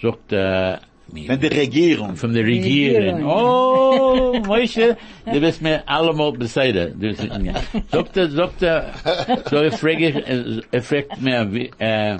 [0.00, 0.78] Sagt, äh,
[1.14, 3.16] Wenn die Regierung, von der Regierung.
[3.16, 3.30] Regierung.
[3.30, 4.96] Oh, Moshe,
[5.30, 6.86] du bist mir allemal beseide.
[6.90, 7.52] Du bist, ja.
[7.90, 8.86] Sagt er, sagt er,
[9.50, 12.16] so ich frage, ich, äh, er fragt mir, wie, äh,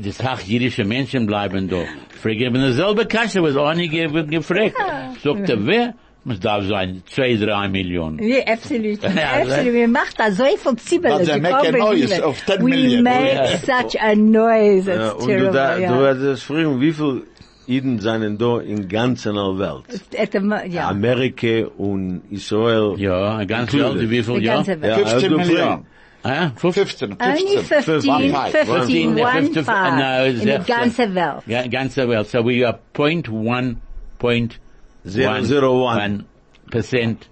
[0.00, 1.82] das Tag jüdische Menschen bleiben da.
[2.20, 4.74] Frage ich, wenn derselbe Kasse, was auch nicht ge- wird gefragt.
[5.22, 5.94] Sagt er, wer?
[6.26, 8.18] Muss da sein, zwei, drei Millionen.
[8.26, 8.98] Ja, absolutely.
[9.74, 11.18] We macht da so viel Zibbel.
[11.18, 13.02] But they make a noise of 10 We million.
[13.04, 14.90] make such a noise.
[14.90, 15.52] Ja, It's und du, terrible.
[15.52, 15.92] da, yeah.
[15.92, 17.22] du hattest wie viel
[17.66, 19.84] Jiden seien da in ganzer Welt?
[20.18, 20.88] At the mo- yeah.
[20.90, 22.94] Amerika und Israel.
[22.98, 23.98] Ja, ganz Included.
[24.00, 24.54] Welt, wie viel, The ja?
[24.54, 24.98] ganze Welt.
[24.98, 25.86] Ja, 15 also Millionen.
[26.26, 27.82] Ah, 15, Only 15.
[27.84, 28.50] 15, One five.
[28.52, 29.98] 15, One one fifty- five.
[29.98, 31.42] no, in the that's- ganze Welt.
[31.46, 32.28] Ja, ganze Welt.
[32.28, 33.76] So we are point one,
[34.18, 34.58] point
[35.06, 35.96] Zero, one- zero, one.
[35.98, 36.24] one
[36.70, 37.28] percent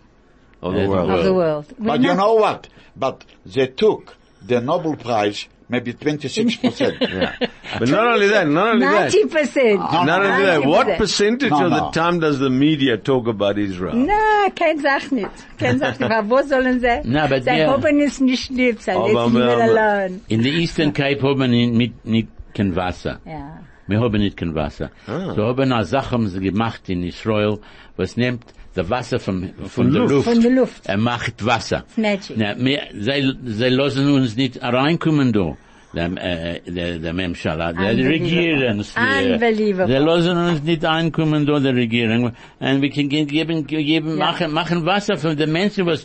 [0.61, 1.11] of the world.
[1.11, 1.67] Of the world.
[1.79, 2.69] We're But you not- know what?
[2.95, 4.15] But they took
[4.47, 7.01] the Nobel Prize maybe 26%.
[7.13, 7.35] Yeah.
[7.79, 9.11] But not only that, not only that.
[9.13, 9.77] 90%.
[10.07, 13.95] Not only that, what percentage No, of the time does the media talk about Israel?
[13.97, 15.31] Na, kein Sach nicht.
[15.59, 16.11] Kein Sach nicht.
[16.13, 17.01] Aber wo sollen sie?
[17.05, 18.81] Na, aber sie der- haben es nicht lieb.
[18.81, 20.21] Sie Aber lassen wir- wir wir- allein.
[20.29, 23.21] In der Eastern Cape haben wir nicht, nicht kein Wasser.
[23.25, 23.61] Ja.
[23.89, 24.91] Wir haben nicht kein Wasser.
[25.07, 25.33] Ah.
[25.35, 27.59] So haben eine Sache haben gemacht in Israel,
[27.97, 30.13] was nimmt das Wasser vom, von, der Luft.
[30.15, 30.29] Luft.
[30.29, 30.87] Von der Luft.
[30.87, 31.85] Er macht Wasser.
[31.97, 32.37] Magic.
[32.37, 35.57] Na, wir, sie, sie lassen uns nicht reinkommen da.
[35.95, 38.15] Der, äh, der, der Memschala, der Unbelievable.
[38.15, 39.35] Regierungsführer.
[39.35, 39.87] Unbelievable.
[39.99, 42.33] Sie lassen uns nicht einkommen da, der Regierung.
[42.61, 44.25] Und wir können geben, geben, Ja.
[44.27, 46.03] machen, machen Wasser für die Menschen, was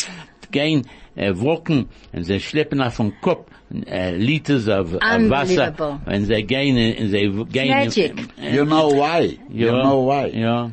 [0.51, 3.47] gehen, äh, walken, und sie schleppen auf den Kopf,
[3.85, 5.99] äh, Liters of, of Wasser, Unbelievable.
[6.05, 8.13] und sie gehen, und sie gehen, Magic.
[8.53, 9.39] you know why?
[9.49, 10.37] You Ja, know why?
[10.37, 10.69] Ja.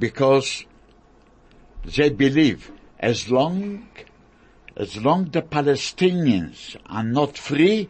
[0.00, 0.64] Because
[1.96, 3.86] they believe as long,
[4.76, 7.88] as long the Palestinians are not free,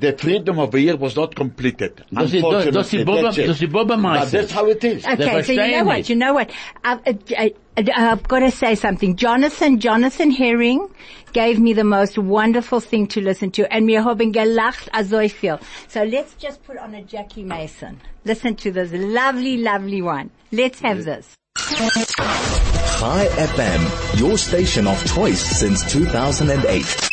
[0.00, 2.04] the freedom of the year was not completed.
[2.12, 5.04] Das ist- das- das ist Boba- Unfortunately, das ist Boba But that's how it is.
[5.06, 5.96] Okay, so you know what?
[5.96, 6.08] nicht.
[6.10, 6.50] You know what?
[6.84, 9.16] I've, uh, I, I, uh, I've got to say something.
[9.16, 10.88] Jonathan, Jonathan Herring
[11.32, 15.58] gave me the most wonderful thing to listen to, and wir haben gelacht also viel.
[15.88, 17.98] So let's just put on a Jackie Mason.
[18.26, 20.30] Listen to this lovely, lovely one.
[20.52, 21.34] Let's have this.
[21.58, 27.08] Chai FM, your station of choice since 2008.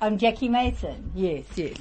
[0.00, 1.10] On Jackie Mason.
[1.14, 1.76] Yes, yes.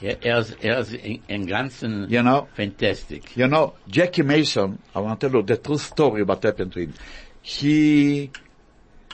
[0.00, 2.48] Ja, er ist, er ist in, in ganzen You know?
[2.56, 3.36] fantastic.
[3.36, 6.80] You know, Jackie Mason, I want to tell you the true story what happened to
[6.80, 6.94] him.
[7.40, 8.30] He,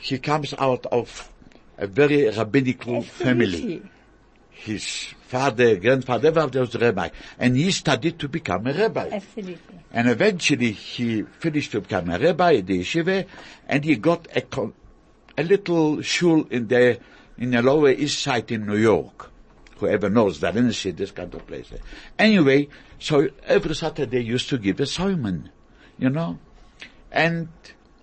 [0.00, 1.30] he comes out of
[1.76, 3.82] a very rabbinical family.
[4.50, 7.10] His father, grandfather was a rabbi.
[7.38, 9.10] And he studied to become a rabbi.
[9.12, 9.78] Absolutely.
[9.92, 13.26] And eventually he finished to become a rabbi at the yeshiva,
[13.68, 14.72] and he got a, con-
[15.36, 16.98] a little shul in the,
[17.36, 19.30] in the lower east side in New York.
[19.76, 21.70] Whoever knows that, in this kind of place.
[22.18, 25.50] Anyway, so every Saturday he used to give a sermon,
[25.98, 26.38] you know.
[27.12, 27.48] And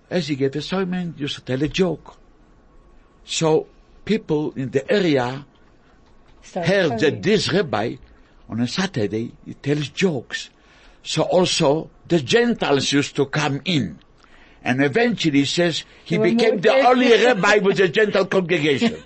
[0.08, 2.16] as he gave a sermon, he used to tell a joke.
[3.24, 3.66] So
[4.04, 5.44] people in the area
[6.54, 7.00] heard sorry.
[7.00, 7.96] that this rabbi
[8.48, 10.50] on a Saturday he tells jokes.
[11.02, 13.98] So also the Gentiles used to come in,
[14.66, 18.96] And eventually he says he There were became the only rabbi with a gentle congregation.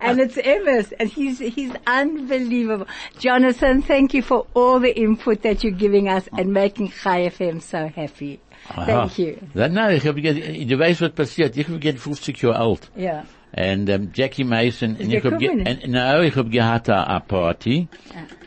[0.00, 2.86] and it's Emma's, and he's he's unbelievable.
[3.18, 7.60] Jonathan, thank you for all the input that you're giving us and making Chai FM
[7.60, 8.40] so happy.
[8.74, 9.10] Thank Aha.
[9.16, 9.38] you.
[9.54, 11.56] Dann, nein, ich hab, ge- du weißt, was passiert.
[11.56, 12.90] Ich bin 50 Jahre alt.
[12.96, 13.24] Yeah.
[13.52, 15.66] And um, Jackie Mason, and der ich hab, ge- gekommen?
[15.66, 17.88] and, no, ich hab gehabt a, a party,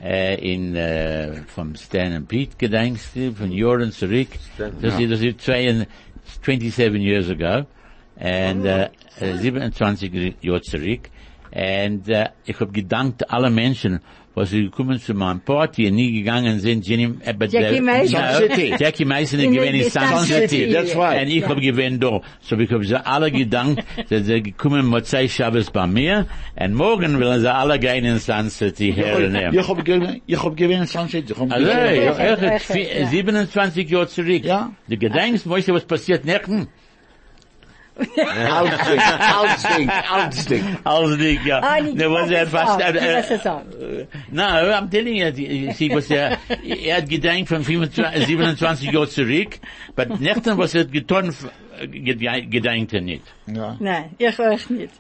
[0.02, 4.28] äh, in, uh, äh, vom Stan and Pete gedenkst, von Joren zurück.
[4.58, 5.88] Das ist, das ist zwei,
[6.44, 7.66] 27 years ago.
[8.20, 11.10] And, äh, äh, 27 Jahre zurück.
[11.54, 14.00] And, äh, ich hab gedankt alle Menschen,
[14.34, 17.76] was sie gekommen zu meinem Party und nie gegangen sind, Jenny, eh, äh, but Jackie
[17.76, 18.22] the- Mason.
[18.22, 20.48] No, Jackie Mason In ist gewesen in the Sun Sun City.
[20.48, 21.22] City, That's right.
[21.22, 22.22] Und ich hab gewinnt da.
[22.42, 27.20] So ich hab sie alle gedankt, dass sie gekommen Mozai Shabbos bei mir, und morgen
[27.20, 29.54] wollen sie alle gehen in Sun City hernehmen.
[29.58, 31.30] Ich hab gewinnt, ich hab gewinnt Sunset.
[31.30, 33.08] Ich hab Also, gewinnt- ja, Ja, echt, ja, vi- ja.
[33.08, 34.46] 27 Jahre zurück.
[34.46, 34.72] Ja.
[34.88, 36.68] Du gedenkst, weißt du, was passiert nächten?
[37.98, 39.00] Outsting,
[39.40, 40.78] outsting, outsting.
[40.84, 41.60] Also, die, ja.
[41.62, 42.94] Arnie, Da give was us er a fast, song.
[42.94, 43.62] Give us a äh, song.
[44.32, 49.60] No, I'm telling you, die- sie, was er, er hat gedenkt von 27 Jahren zurück,
[49.96, 51.50] aber nächten, was er getan, f-
[51.92, 53.24] gede- gedenkt er nicht.
[53.48, 53.76] Ja.
[53.80, 54.94] Nein, ich euch nicht.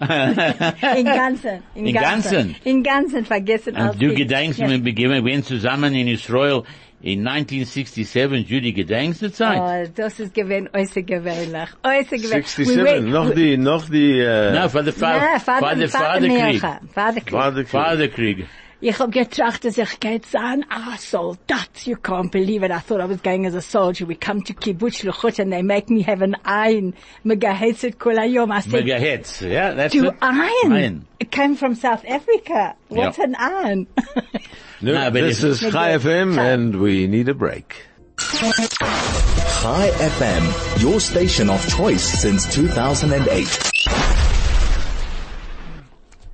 [0.97, 1.63] In Ganzen.
[1.75, 2.55] In, In Ganzen?
[2.63, 3.93] In Ganzen vergessen alles.
[3.93, 4.69] Und du gedenkst, Ja.
[4.69, 6.63] wir begeben, wir waren zusammen in Israel
[7.01, 9.59] in 1967, Judy gedenkst die Zeit?
[9.59, 11.69] Oh, das ist gewinn, äußerst gewöhnlich.
[11.83, 12.47] Äußerst gewöhnlich.
[12.47, 16.31] 67, noch die, noch die, äh, No, for the Ja, Vater, Vater, Vater, Vater Vaterkrieg.
[16.31, 16.79] Melcher.
[16.93, 17.31] Vaterkrieg.
[17.31, 17.67] Vaterkrieg.
[17.69, 18.45] Vaterkrieg.
[18.83, 22.71] Ich hab getracht, dass ich geht sein, ah, Soldat, you can't believe it.
[22.71, 24.07] I thought I was going as a soldier.
[24.07, 26.95] We come to Kibbutz Luchot and they make me have an iron.
[27.23, 28.51] Megahetzet kol hayom.
[28.51, 30.15] I said, Megahertz, yeah, that's to it.
[30.19, 30.71] iron.
[30.73, 31.07] Iron.
[31.19, 32.73] It came from South Africa.
[32.87, 33.25] What's Yeah.
[33.25, 33.87] an iron?
[34.81, 37.85] no, No, but this is Chai FM and we need a break.
[38.17, 43.71] Chai FM, your station of choice since 2008.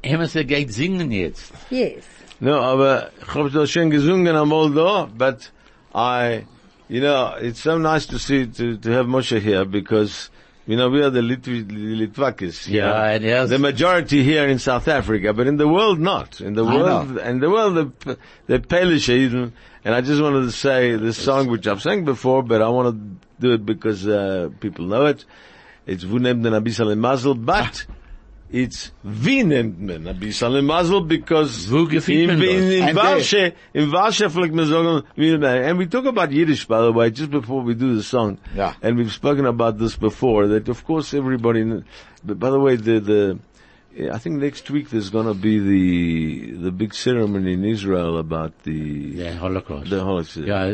[0.06, 1.52] Haben sie geht singen jetzt?
[1.70, 2.04] yes.
[2.40, 5.50] No, aber ich hab das schon gesungen einmal da, but
[5.96, 6.46] I,
[6.88, 10.30] you know, it's so nice to see, to, to have Moshe here because,
[10.68, 12.68] you know, we are the Litv- Litvakis.
[12.68, 12.94] Yeah, know.
[12.96, 13.50] and yes.
[13.50, 16.42] The majority here in South Africa, but in the world not.
[16.42, 17.22] In the I world, know.
[17.24, 19.54] in the world, the, the Polish even,
[19.84, 22.94] and I just wanted to say this song which I've sang before, but I want
[22.94, 25.26] to do it because, uh, people know it.
[25.86, 27.86] It's Wo nehmt men a bissel in Mazel, but
[28.52, 35.64] it's wie nennt man a bissel because in, in, in, in Warsche in Warsche man
[35.64, 38.74] and we talk about Yiddish by the way just before we do the song yeah.
[38.82, 41.84] and we've spoken about this before that of course everybody
[42.24, 43.40] by the way the the
[43.98, 48.18] eh, I think next week there's going to be the the big ceremony in Israel
[48.18, 49.90] about the yeah, Holocaust.
[49.90, 50.38] The Holocaust.
[50.38, 50.66] Yeah,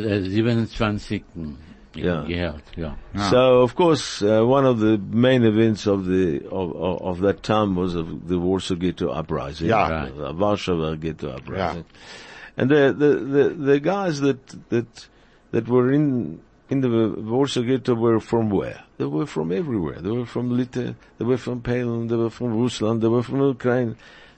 [0.78, 1.58] 27.
[1.96, 2.26] Yeah.
[2.28, 2.96] Yeah, yeah.
[3.16, 3.30] Ah.
[3.30, 7.44] So of course, uh, one of the main events of the of, of, of that
[7.44, 9.68] time was the Warsaw Ghetto uprising.
[9.68, 10.16] Yeah, uh, right.
[10.16, 11.86] the Warsaw Ghetto uprising.
[11.88, 12.00] Yeah.
[12.58, 15.08] And the, the, the the guys that that
[15.52, 16.90] that were in in the
[17.22, 18.84] Warsaw Ghetto were from where?
[18.98, 20.00] They were from everywhere.
[20.02, 20.96] They were from Lithuania.
[21.18, 22.10] They were from Poland.
[22.10, 23.02] They were from Rusland.
[23.02, 23.96] They were from Ukraine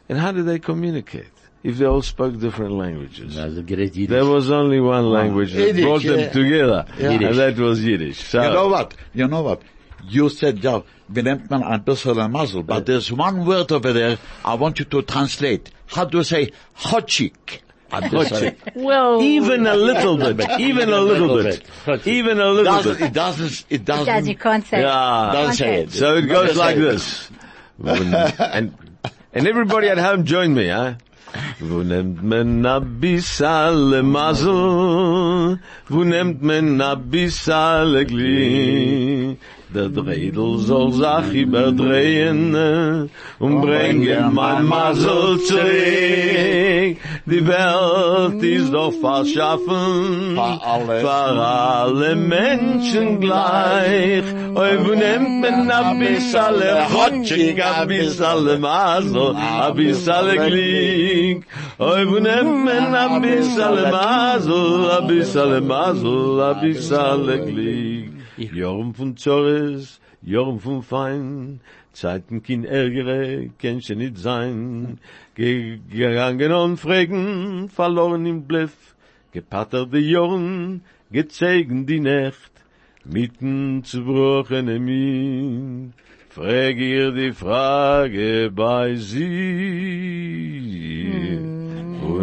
[0.09, 1.31] and how did they communicate
[1.63, 3.37] if they all spoke different languages?
[3.37, 4.09] Also gerät Jiddisch.
[4.09, 6.29] There was only one language that Yiddish, brought them yeah.
[6.29, 7.27] together, Yiddish.
[7.29, 8.23] and that was Yiddish.
[8.23, 8.93] So, You know what?
[9.13, 9.61] You know what?
[10.07, 12.79] You said, ja, wie nennt man ein bisschen ein Muzzle, but uh.
[12.81, 15.71] there's one word over there I want you to translate.
[15.87, 17.61] How do you say hotchik?
[17.91, 18.55] Hotchik.
[18.75, 21.63] Well, Even a little bit, even a little bit,
[22.05, 23.07] even a little Doesn't, bit.
[23.07, 24.81] it doesn't, it doesn't, you can't say.
[24.81, 25.29] Yeah.
[25.31, 25.91] doesn't say it.
[25.91, 26.83] So it goes like same.
[26.83, 27.31] this.
[28.39, 28.75] and,
[29.35, 30.95] and everybody at home join me, huh?
[31.59, 35.59] Wo nimmt men a bissal Mazel?
[35.89, 39.35] Wo nimmt men a bissal Gli?
[39.73, 46.97] der Dreidel soll sich überdrehen und bringen mein Masel zurück.
[47.25, 50.37] Die Welt ist doch verschaffen
[51.01, 54.23] für alle Menschen gleich.
[54.55, 56.61] Oy vnem men a bisal
[56.93, 61.43] hotchik a bisal mazo a bisal glink
[61.77, 64.61] Oy vnem men a bisal mazo
[64.97, 71.59] a bisal mazo a bisal glink Jorm von Zores, Jorm von Fein,
[71.93, 74.99] Zeiten kin Ärgere, kenn sie nicht sein.
[75.35, 78.95] Ge- Gegangen und fragen, verloren im Bluff,
[79.31, 82.51] gepattert die Jorn, gezeigen die Nacht,
[83.05, 85.93] mitten zu brochene Min.
[86.29, 89.29] Frag ihr die Frage bei sie.
[91.39, 91.64] Wo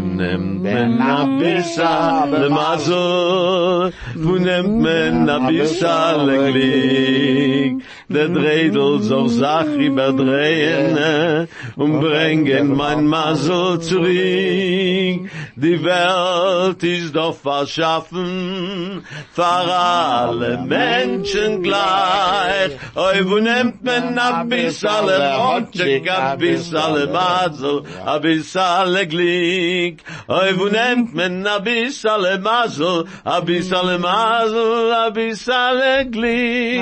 [0.02, 0.62] funem mm.
[0.62, 1.00] men mm.
[1.00, 1.38] a mm.
[1.38, 3.90] bisa le mazo.
[4.14, 7.72] Funem men a bisa le glik.
[8.14, 15.30] der Dreidel so sach überdrehen und bringen mein Masel zurück.
[15.54, 22.72] Die Welt ist doch verschaffen, für alle Menschen gleich.
[22.94, 29.06] Oi, wo nehmt man ab bis alle Rotschek, ab bis alle Masel, ab bis alle
[29.06, 30.02] Glick.
[30.28, 36.06] Oi, wo nehmt man ab bis alle Masel, ab bis alle Masel, ab bis alle
[36.06, 36.80] Glick.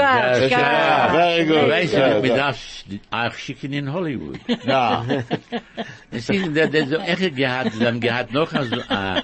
[0.00, 0.48] Bissal Glück.
[0.48, 1.10] Schkar, schkar, schkar.
[1.12, 1.68] Very good.
[1.70, 2.52] Weißt Yeah, du, mit yeah.
[2.52, 2.84] das
[3.38, 4.38] schicken in Hollywood.
[4.64, 5.04] Ja.
[6.10, 9.20] Es der, der so echt gehabt, haben gehabt noch also, uh,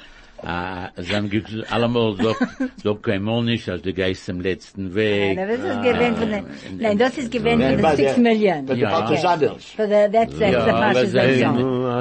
[0.97, 2.35] sie haben ge- allemal so,
[2.83, 5.37] so kein Mal nicht, als der Geist im letzten Weg.
[5.37, 6.45] Nein, das ist gewinnt von den,
[6.79, 8.67] nein, das ist gewinnt von Nein, den bei six der- million.
[8.67, 8.91] bei der Ja.
[9.01, 9.51] Partisanen.
[9.77, 11.57] For the, that's, that's the aber Partisan sie- song.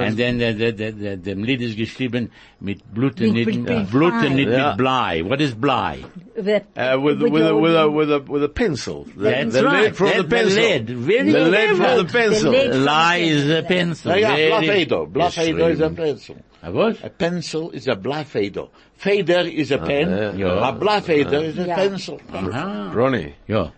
[0.08, 2.30] Und dann, der, der, der, der, dem Lied ist geschrieben
[2.60, 4.70] mit Blut Mit- und nicht, mit- mit Blut und nicht Ja.
[4.70, 5.24] mit Blei.
[5.26, 5.98] What is Blei?
[6.36, 9.06] The- Uh, with, with, a, your- with a, with a, with a pencil.
[9.16, 9.84] The, That's the right.
[9.86, 10.62] lead from That's the pencil.
[10.64, 10.90] lead.
[10.90, 11.76] Very the lead clever.
[11.76, 12.52] from the pencil.
[12.52, 12.76] The lead.
[12.76, 14.12] Lie is a pencil.
[14.12, 15.06] Ja, ja, Very- Blaffedo.
[15.08, 15.96] Blaffedo is a geschrieben.
[15.96, 16.36] pencil.
[16.66, 16.98] A what?
[17.04, 18.70] A pencil is a Blaffedo.
[18.96, 20.40] Fader is a ah, pen.
[20.40, 20.70] ja.
[20.70, 21.44] A Blaffedo ah.
[21.44, 21.76] is a Ja.
[21.76, 22.20] pencil.
[22.34, 22.92] Aha.
[22.92, 23.36] Ronnie.
[23.48, 23.70] Ja.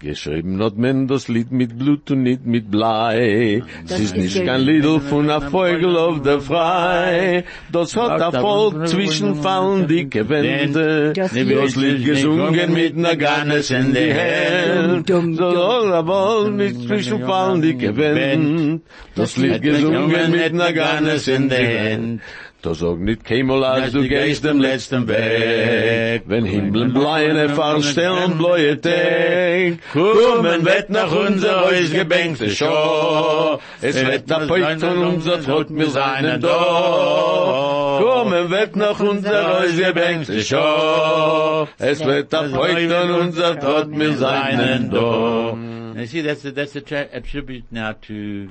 [0.00, 3.62] Geschrieben hat man das Lied mit Blut und nicht mit Blei.
[3.84, 7.44] Es Das ist nicht kein Lied von a Vogel auf der Frei.
[7.70, 11.12] Das hat a Volk zwischenfallen dicke Wände.
[11.14, 15.06] Das Das Lied gesungen mit ner Gannes in die Hand.
[15.06, 18.80] So soll a Volk mit zwischenfallen dicke Wände.
[19.14, 22.20] Das Lied gesungen mit ner Gannes in die Hand.
[22.62, 26.24] Da sag nicht keinmal, als du gehst dem letzten Weg.
[26.26, 29.78] Wenn Himmel bleine Fahrstellen bläue Tag.
[29.94, 33.60] Kommen wird nach unser Haus gebänkte Schau.
[33.80, 37.98] Es wird der Peut von unser Trott mir seinen da.
[38.02, 41.66] Kommen wird nach unser Haus gebänkte Schau.
[41.78, 45.56] Es wird der Peut von unser Trott mir seinen da.
[45.96, 48.48] You see, that's a, that's a, a tribute now to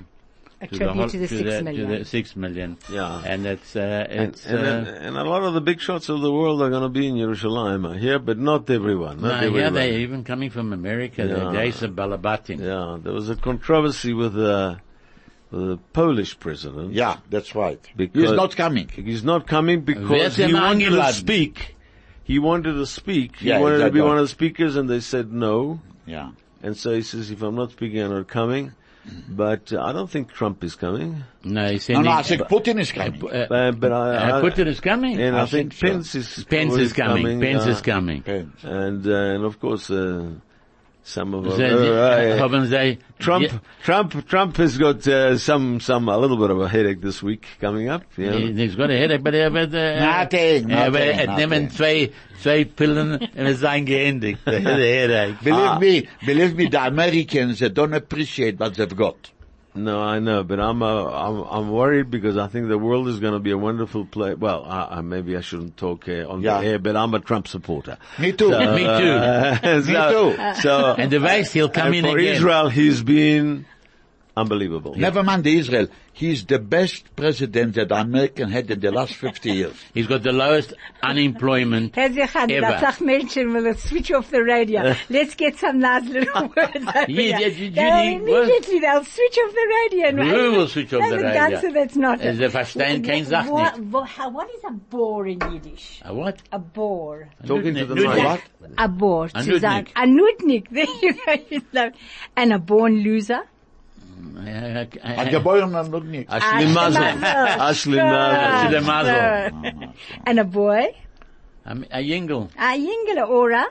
[0.61, 2.77] A to the, tribute whole- to the to six the, to the six million.
[2.91, 3.21] Yeah.
[3.25, 6.19] and it's uh, And, it's and, uh, and a lot of the big shots of
[6.21, 9.21] the world are going to be in Jerusalem, here, but not everyone.
[9.21, 11.25] Not no, yeah, they're even coming from America.
[11.25, 11.33] Yeah.
[11.35, 12.59] The guys of Balabatin.
[12.59, 14.79] Yeah, there was a controversy with the,
[15.51, 16.91] the Polish president.
[16.93, 17.79] Yeah, that's right.
[17.95, 18.89] Because- He's not coming.
[18.89, 21.75] He's not coming because he wanted to speak.
[22.25, 23.37] He wanted to speak.
[23.37, 25.79] He Yeah, wanted to be one of the speakers and they said no.
[26.05, 26.31] Yeah.
[26.61, 28.73] And so he says, if I'm not speaking, I'm not coming.
[29.27, 31.23] But uh, I don't think Trump is coming.
[31.43, 32.03] No, he's No, sending.
[32.05, 33.23] no, I think Putin is coming.
[33.23, 35.19] uh, Uh, but I, uh, I, Putin is coming.
[35.19, 35.87] and I, I think, think so.
[35.87, 37.39] Pence is Pence always is coming.
[37.39, 38.21] Pence uh, is coming.
[38.23, 38.63] Pence.
[38.63, 40.31] And, uh, and of course, uh,
[41.03, 41.57] some of them.
[41.57, 43.59] They- uh, uh, haben Trump, Yeah.
[43.83, 47.45] Trump, Trump has got uh, some, some, a little bit of a headache this week
[47.59, 48.03] coming up.
[48.17, 48.37] You know?
[48.37, 51.35] He- He's got a headache, but er wird, äh, Nothing, er nothing, wird nothing.
[51.49, 54.39] nehmen zwei, zwei Pillen und es sein geendigt.
[54.45, 55.35] Der headache.
[55.43, 59.31] Believe me, believe me, the Americans, they don't appreciate what they've got.
[59.83, 63.19] No, I know, but I'm, uh, I'm, I'm worried because I think the world is
[63.19, 64.37] going to be a wonderful place.
[64.37, 66.59] Well, I, I, maybe I shouldn't talk uh, on Yeah.
[66.61, 67.97] the air, but I'm a Trump supporter.
[68.19, 68.49] Me too.
[68.49, 68.87] Me too.
[68.87, 70.61] Uh, Me so, too.
[70.61, 72.35] So, And the Weiss, he'll come and in for again.
[72.35, 73.65] Israel, he's been
[74.39, 74.95] unbelievable.
[74.95, 75.87] Never mind Israel.
[76.13, 79.73] He's the best president that American had in the last 50 years.
[79.93, 81.95] He's got the lowest unemployment.
[81.95, 82.61] Herr Zichan, Ever.
[82.61, 84.81] that's auch Menschen will switch off the radio.
[84.81, 84.95] Uh.
[85.09, 87.39] Let's get some nice little words over Yeah, here.
[87.39, 88.49] yeah, you- you They'll need words.
[88.49, 90.07] immediately, they'll switch off the radio.
[90.09, 91.41] and Who will switch off That's the radio?
[91.41, 93.79] Ganze that's not sie verstehen kein Sach nicht.
[93.91, 96.01] What is a bore in Yiddish?
[96.03, 96.41] A what?
[96.51, 97.29] A bore.
[97.45, 98.15] Talking to the Nudnik.
[98.15, 98.25] mic.
[98.59, 98.71] What?
[98.77, 99.29] A bore.
[99.35, 99.51] A zu.
[99.53, 99.87] Nudnik.
[99.95, 100.65] A nudnik.
[100.71, 100.85] There
[101.49, 101.83] you go.
[101.85, 101.91] you.
[102.35, 103.41] And a born loser.
[104.37, 106.29] A äh, geboren and look nicht.
[106.29, 107.03] Ashley Mazel.
[107.03, 108.41] Ashley Mazel.
[108.41, 109.93] Ashley Mazel.
[110.25, 110.93] And a boy.
[111.65, 112.49] A a jingle.
[112.57, 113.65] A jingle ora.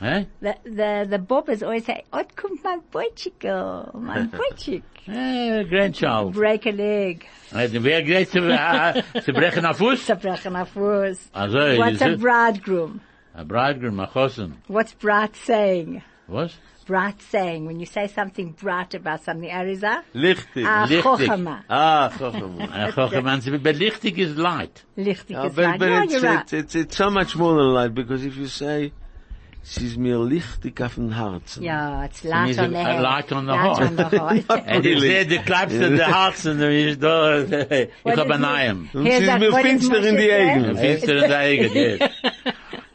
[0.00, 0.24] Huh?
[0.40, 4.82] The, the, the bobbers always say, Ot kommt mein Boychico, mein Boychik.
[5.08, 6.34] Eh, grandchild.
[6.34, 7.26] Break a leg.
[7.50, 8.40] Wer geht zu,
[9.22, 10.06] zu brechen auf Fuß?
[10.06, 11.30] Zerbrechen auf Fuß.
[11.32, 13.00] Also, What's a bridegroom?
[13.34, 14.58] A bridegroom, a chosen.
[14.68, 16.02] What's bright saying?
[16.28, 16.54] Was?
[16.90, 17.66] Bright saying.
[17.66, 20.02] When you say something bright about something, Ariza?
[20.12, 20.64] Lichtig.
[20.66, 21.02] A Lichtig.
[21.02, 21.62] chochama.
[21.70, 22.60] Ah, Chochem.
[22.68, 24.82] A ah, chochen, sie belichtig is light.
[24.98, 25.78] Lichtig Yeah, is but right.
[25.78, 26.40] but No, it's, you're right.
[26.40, 28.92] it's, it's, it's so much more than light because if you say,
[29.62, 31.62] she's mir lichtig auf den Herzen.
[31.62, 33.02] Yeah, it's light on the a head.
[33.02, 33.82] light on the heart.
[33.82, 34.62] on the heart.
[34.66, 35.08] And he Really?
[35.10, 38.42] said, the klaps in the hearts and the is da, ich What hab is an
[38.42, 38.48] it?
[38.48, 38.88] Eim.
[38.94, 40.50] Und sie ist mir finster in Moshe die say?
[40.50, 40.76] Augen.
[40.76, 42.10] Finster in the Augen, yes.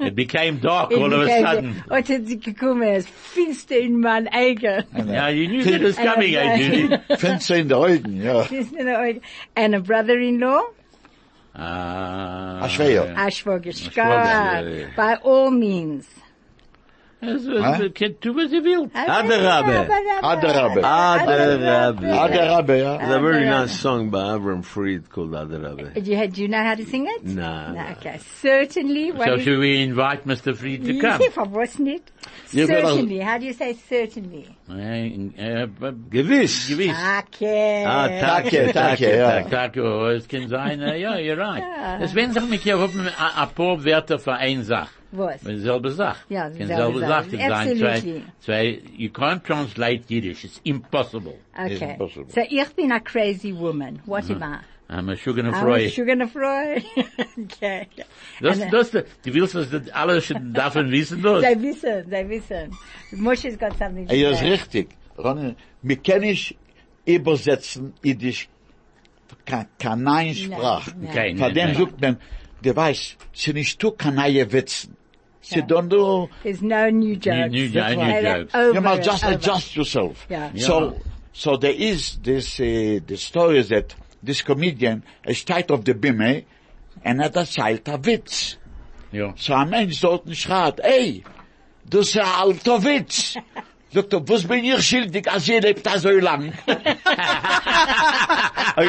[0.05, 1.83] It became dark It all of a became- sudden.
[1.87, 4.85] Wat het sie gekommen, es finster in mein Eigen.
[4.95, 6.97] Yeah, you knew it was coming, eh, Judy?
[7.17, 8.43] Fenster in the Augen, ja.
[8.43, 9.21] Finster in the Eigen.
[9.55, 10.61] And a brother-in-law,
[11.57, 12.63] Ah.
[12.65, 13.13] A schwer.
[13.15, 14.93] Ashwag Ashwager.
[14.95, 16.05] By all means.
[17.27, 17.89] Es was, Huh?
[17.93, 18.91] Kind, du was wild.
[18.93, 19.87] Adarabe.
[20.21, 20.81] Adarabe.
[20.83, 22.05] Adarabe.
[22.11, 22.97] Adarabe, ja.
[22.97, 25.93] There's a very nice song by Avram Fried called Adarabe.
[25.93, 27.25] Do you, do you know how to sing it?
[27.25, 27.91] Nah, No, nah.
[27.93, 29.11] Okay, certainly.
[29.11, 30.55] What So should we invite Mr.
[30.55, 31.21] Fried to come?
[31.21, 32.11] Yeah, for what's it?
[32.51, 33.19] You've got a- Certainly.
[33.19, 34.47] How do you say certainly?
[34.69, 36.67] Eh, eh, but- Gewiss.
[36.67, 36.95] Gewiss.
[37.19, 37.83] Okay.
[37.85, 39.41] Ah, Danke, danke, ja.
[39.43, 41.63] Tag, oh, es kann sein, äh, ja, you're right.
[42.01, 44.89] Es werden sich mich hier haben, a a paar Wörter für eine Sache.
[45.17, 45.41] Was?
[45.41, 46.25] Selbe Sache.
[46.29, 47.37] Ja, Kann selbe selbe Sache.
[47.37, 47.77] Sache sein.
[47.77, 48.23] Zwei, Absolutely.
[48.39, 50.45] zwei, you can't translate Yiddish.
[50.45, 51.37] It's impossible.
[51.57, 51.91] Okay.
[51.91, 52.29] impossible.
[52.29, 54.01] So ich bin a crazy woman.
[54.05, 54.43] What uh-huh.
[54.43, 54.59] am I?
[54.87, 56.83] I'm a sugar and I'm a sugar and a froy.
[57.39, 57.87] okay.
[58.39, 59.03] Das, And, das, du
[59.33, 61.41] willst, dass das alle schon davon wissen, das?
[61.41, 62.71] They wissen, they wissen.
[63.11, 64.49] Moshe's got something to Ja, ist say.
[64.51, 64.89] richtig.
[65.17, 66.55] Ronny, wir können nicht
[67.05, 68.47] übersetzen Yiddish
[69.45, 70.87] ka- kein Sprach.
[70.95, 71.37] Nein, nein.
[71.37, 71.75] Von dem Nein.
[71.75, 72.17] sucht man,
[72.63, 74.97] der weiß, sie nicht tu kanaie Witzen.
[75.47, 77.51] Sie don't do, There's no new jokes.
[77.51, 78.21] new- That's new right.
[78.23, 78.75] They're jokes.
[78.75, 79.33] you must just over.
[79.35, 80.25] adjust yourself.
[80.29, 80.51] Yeah.
[80.57, 80.99] So,
[81.33, 83.93] so there is this, uh, the story is that
[84.23, 86.45] this comedian is tight of the bimme
[87.03, 88.57] and er erzählt a Witz.
[89.11, 89.33] Ja.
[89.37, 91.23] So ein Mensch dort schreit, ey,
[91.87, 93.37] du ist ein alter Witz.
[93.95, 96.51] Sagt er, was bin ich schuldig, als ihr lebt da so lang?
[96.67, 96.75] I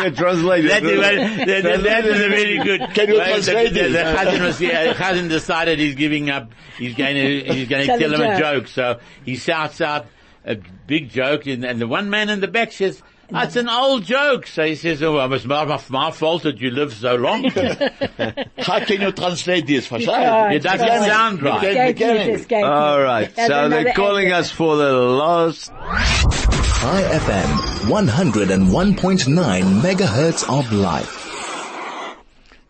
[0.02, 0.68] can translate it.
[0.68, 2.80] That, that, that, that is a very good.
[2.92, 3.82] Can you Well, translate the, it?
[3.84, 6.50] the, the Chazan was, yeah, Chazan decided he's giving up.
[6.76, 8.64] He's going to, he's going to Tell tell a him a joke.
[8.64, 8.68] joke.
[8.68, 10.06] So he shouts out
[10.44, 13.00] a big joke and, and the one man in the back says,
[13.30, 14.46] that's an old joke.
[14.46, 17.44] So he says, oh, it was my, my fault that you lived so long.
[18.58, 19.88] How can you translate this?
[19.88, 20.62] Verstehst can't.
[20.62, 21.64] doesn't sound right.
[21.64, 22.30] Escape beginning.
[22.34, 22.64] escape.
[22.64, 23.34] All right.
[23.34, 24.40] That's So they're calling accent.
[24.44, 27.50] us for the last Chai FM
[27.88, 31.22] 101.9 megahertz of life.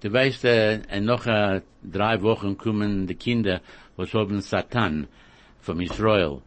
[0.01, 3.61] Du weißt, äh, noch äh, drei Wochen kommen die Kinder,
[3.97, 5.09] was haben Satan
[5.61, 6.43] from Israel.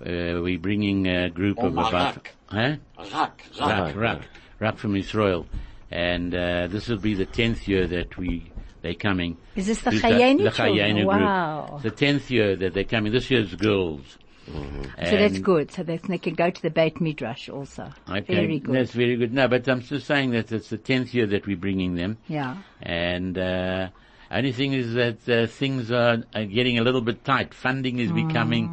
[0.00, 2.78] Uh, we bringing a group Oh, of about, Marak.
[2.98, 3.16] huh?
[3.16, 4.22] Rak, Rak, Rak,
[4.58, 5.46] Rak from Israel.
[5.90, 9.36] And, uh, this will be the tenth year that we, they're coming.
[9.56, 10.50] Is this the Who's Chayenu The?
[10.50, 11.06] Chayenu group.
[11.06, 11.80] Wow.
[11.82, 13.12] The tenth year that they're coming.
[13.12, 14.18] This year's girls.
[14.52, 15.70] So that's good.
[15.70, 17.90] So that they can go to the Beit Midrash also.
[18.08, 18.74] Okay, Very good.
[18.74, 19.32] That's very good.
[19.32, 22.18] No, but I'm just saying that it's the tenth year that we're bringing them.
[22.26, 22.56] Yeah.
[22.82, 23.88] And uh,
[24.30, 27.54] only thing is that uh, things are, are getting a little bit tight.
[27.54, 28.70] Funding is becoming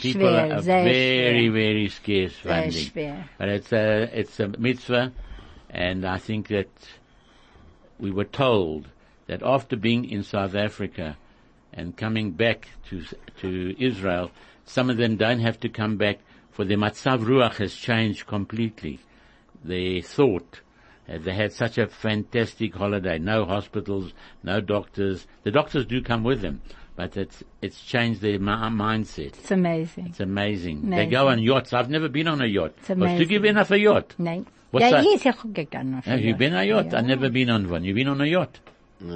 [0.00, 1.52] people Schwer, are very schwer.
[1.52, 3.24] very scarce funding.
[3.38, 5.12] But it's a it's a mitzvah,
[5.70, 6.70] and I think that
[7.98, 8.88] we were told
[9.26, 11.16] that after being in South Africa
[11.72, 13.04] and coming back to
[13.40, 14.30] to Israel,
[14.64, 16.18] some of them don't have to come back
[16.50, 18.98] for their matzav ruach has changed completely.
[19.64, 20.60] They thought.
[21.08, 23.18] Uh, they had such a fantastic holiday.
[23.18, 25.26] No hospitals, no doctors.
[25.44, 26.60] The doctors do come with them,
[26.98, 29.32] but it's it's changed their mi- mindset.
[29.38, 30.06] It's amazing.
[30.08, 30.90] It's amazing.
[30.90, 31.72] They go on yachts.
[31.72, 32.72] I've never been on a yacht.
[32.78, 33.28] It's Was du amazing.
[33.28, 34.14] gewinn auf a yacht?
[34.18, 34.46] Nein.
[34.72, 35.04] What's ja, that?
[35.04, 36.02] hier ist ja gut gegangen.
[36.04, 36.92] Have you been on a yacht?
[36.92, 37.84] I've never been on one.
[37.84, 38.58] You've been on a yacht?
[39.00, 39.06] Uh,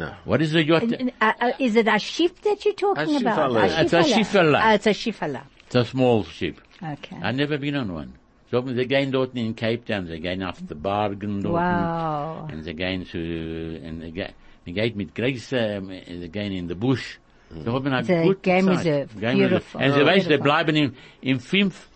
[0.00, 0.10] no.
[0.24, 0.82] What is a yacht?
[0.92, 3.50] Uh, uh, is it a ship that you're talking A about?
[3.52, 3.80] shifala.
[3.82, 4.60] It's a shifala.
[4.60, 5.42] Ah, it's a shifala.
[5.66, 6.60] It's a small ship.
[6.82, 7.16] Okay.
[7.22, 8.14] I've never been on one.
[8.52, 10.06] So they're going dort in Cape Town.
[10.06, 11.54] They're going off the Bargain dort.
[11.54, 12.48] Wow.
[12.50, 14.26] And they're going to, and they go,
[14.66, 17.16] they geht mit Grace, um, they're in the bush.
[17.64, 18.76] So haben eine It's a gute game Zeit.
[18.76, 19.20] reserve.
[19.20, 19.80] Game Beautiful.
[19.80, 19.82] reserve.
[19.82, 20.44] And sie weiß, they Beautiful.
[20.44, 21.88] bleiben in, in fünf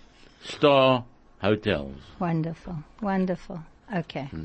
[0.44, 1.04] star
[1.42, 1.96] hotels.
[2.18, 2.76] Wonderful.
[3.02, 3.61] Wonderful.
[3.94, 4.24] Okay.
[4.30, 4.44] Hmm.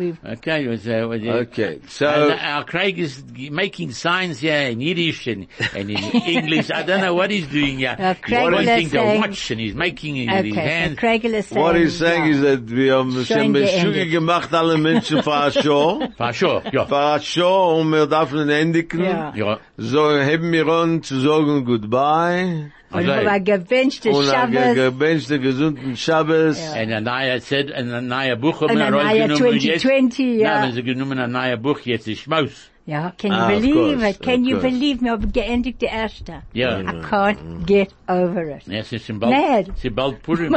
[0.00, 1.74] We've, Okay, it was, uh, was, uh, Okay.
[1.74, 5.46] And So, uh, our Craig is making signs here in Yiddish and,
[5.76, 5.98] and in
[6.36, 6.70] English.
[6.70, 7.96] I don't know what he's doing here.
[7.98, 10.64] Uh, he's Craig pointing is the saying- watch and he's making it with his okay.
[10.64, 10.98] So hands.
[10.98, 11.62] Craig is saying.
[11.62, 12.30] what he's saying ja.
[12.32, 14.10] is that wir haben schon Schon Beschüge geendet.
[14.10, 16.02] gemacht, alle Menschen für eine Show.
[16.16, 16.86] For sure, ja.
[16.86, 19.04] Für eine Show und wir dürfen endigen.
[19.04, 19.34] Ja.
[19.36, 19.58] Ja.
[19.76, 22.72] So, heben wir uns zu sagen Goodbye.
[22.92, 24.74] Und Also, wir gewünschte Und ein Shabbos.
[24.74, 26.58] gewünschte gesunden Shabbos.
[26.74, 29.82] and a neue said, and a neue Buch haben Und wir ein neuer rausgenommen jetzt.
[29.82, 30.60] 2020, ja.
[30.60, 32.69] Nein, sie genommen ein neues Buch jetzt, ist Schmaus.
[32.90, 34.20] Ja, can you Ah, believe course, it?
[34.22, 34.68] Can you course.
[34.68, 35.10] believe me?
[35.12, 36.42] I've geendigt die erste.
[36.52, 36.80] Ja.
[36.80, 38.66] I can't get over it.
[38.66, 39.68] Ja, es ist bald, Mad.
[39.76, 40.56] es ist bald Purim.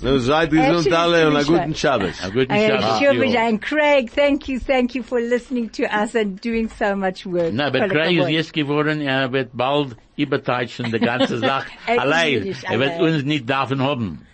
[0.00, 2.20] Nun seid gesund Actually, alle und einen guten Shabbos.
[2.24, 2.84] A guten I Shabbat.
[2.84, 3.48] assure to you you, all.
[3.48, 7.52] and Craig, thank you, thank you for listening to us and doing so much work.
[7.52, 8.30] No, but Craig ist Kavod.
[8.32, 12.32] jetzt geworden, er wird bald überteilen die ganze Sache ist allein.
[12.32, 13.14] Jiddisch Er wird allein.
[13.14, 14.26] uns nicht davon haben.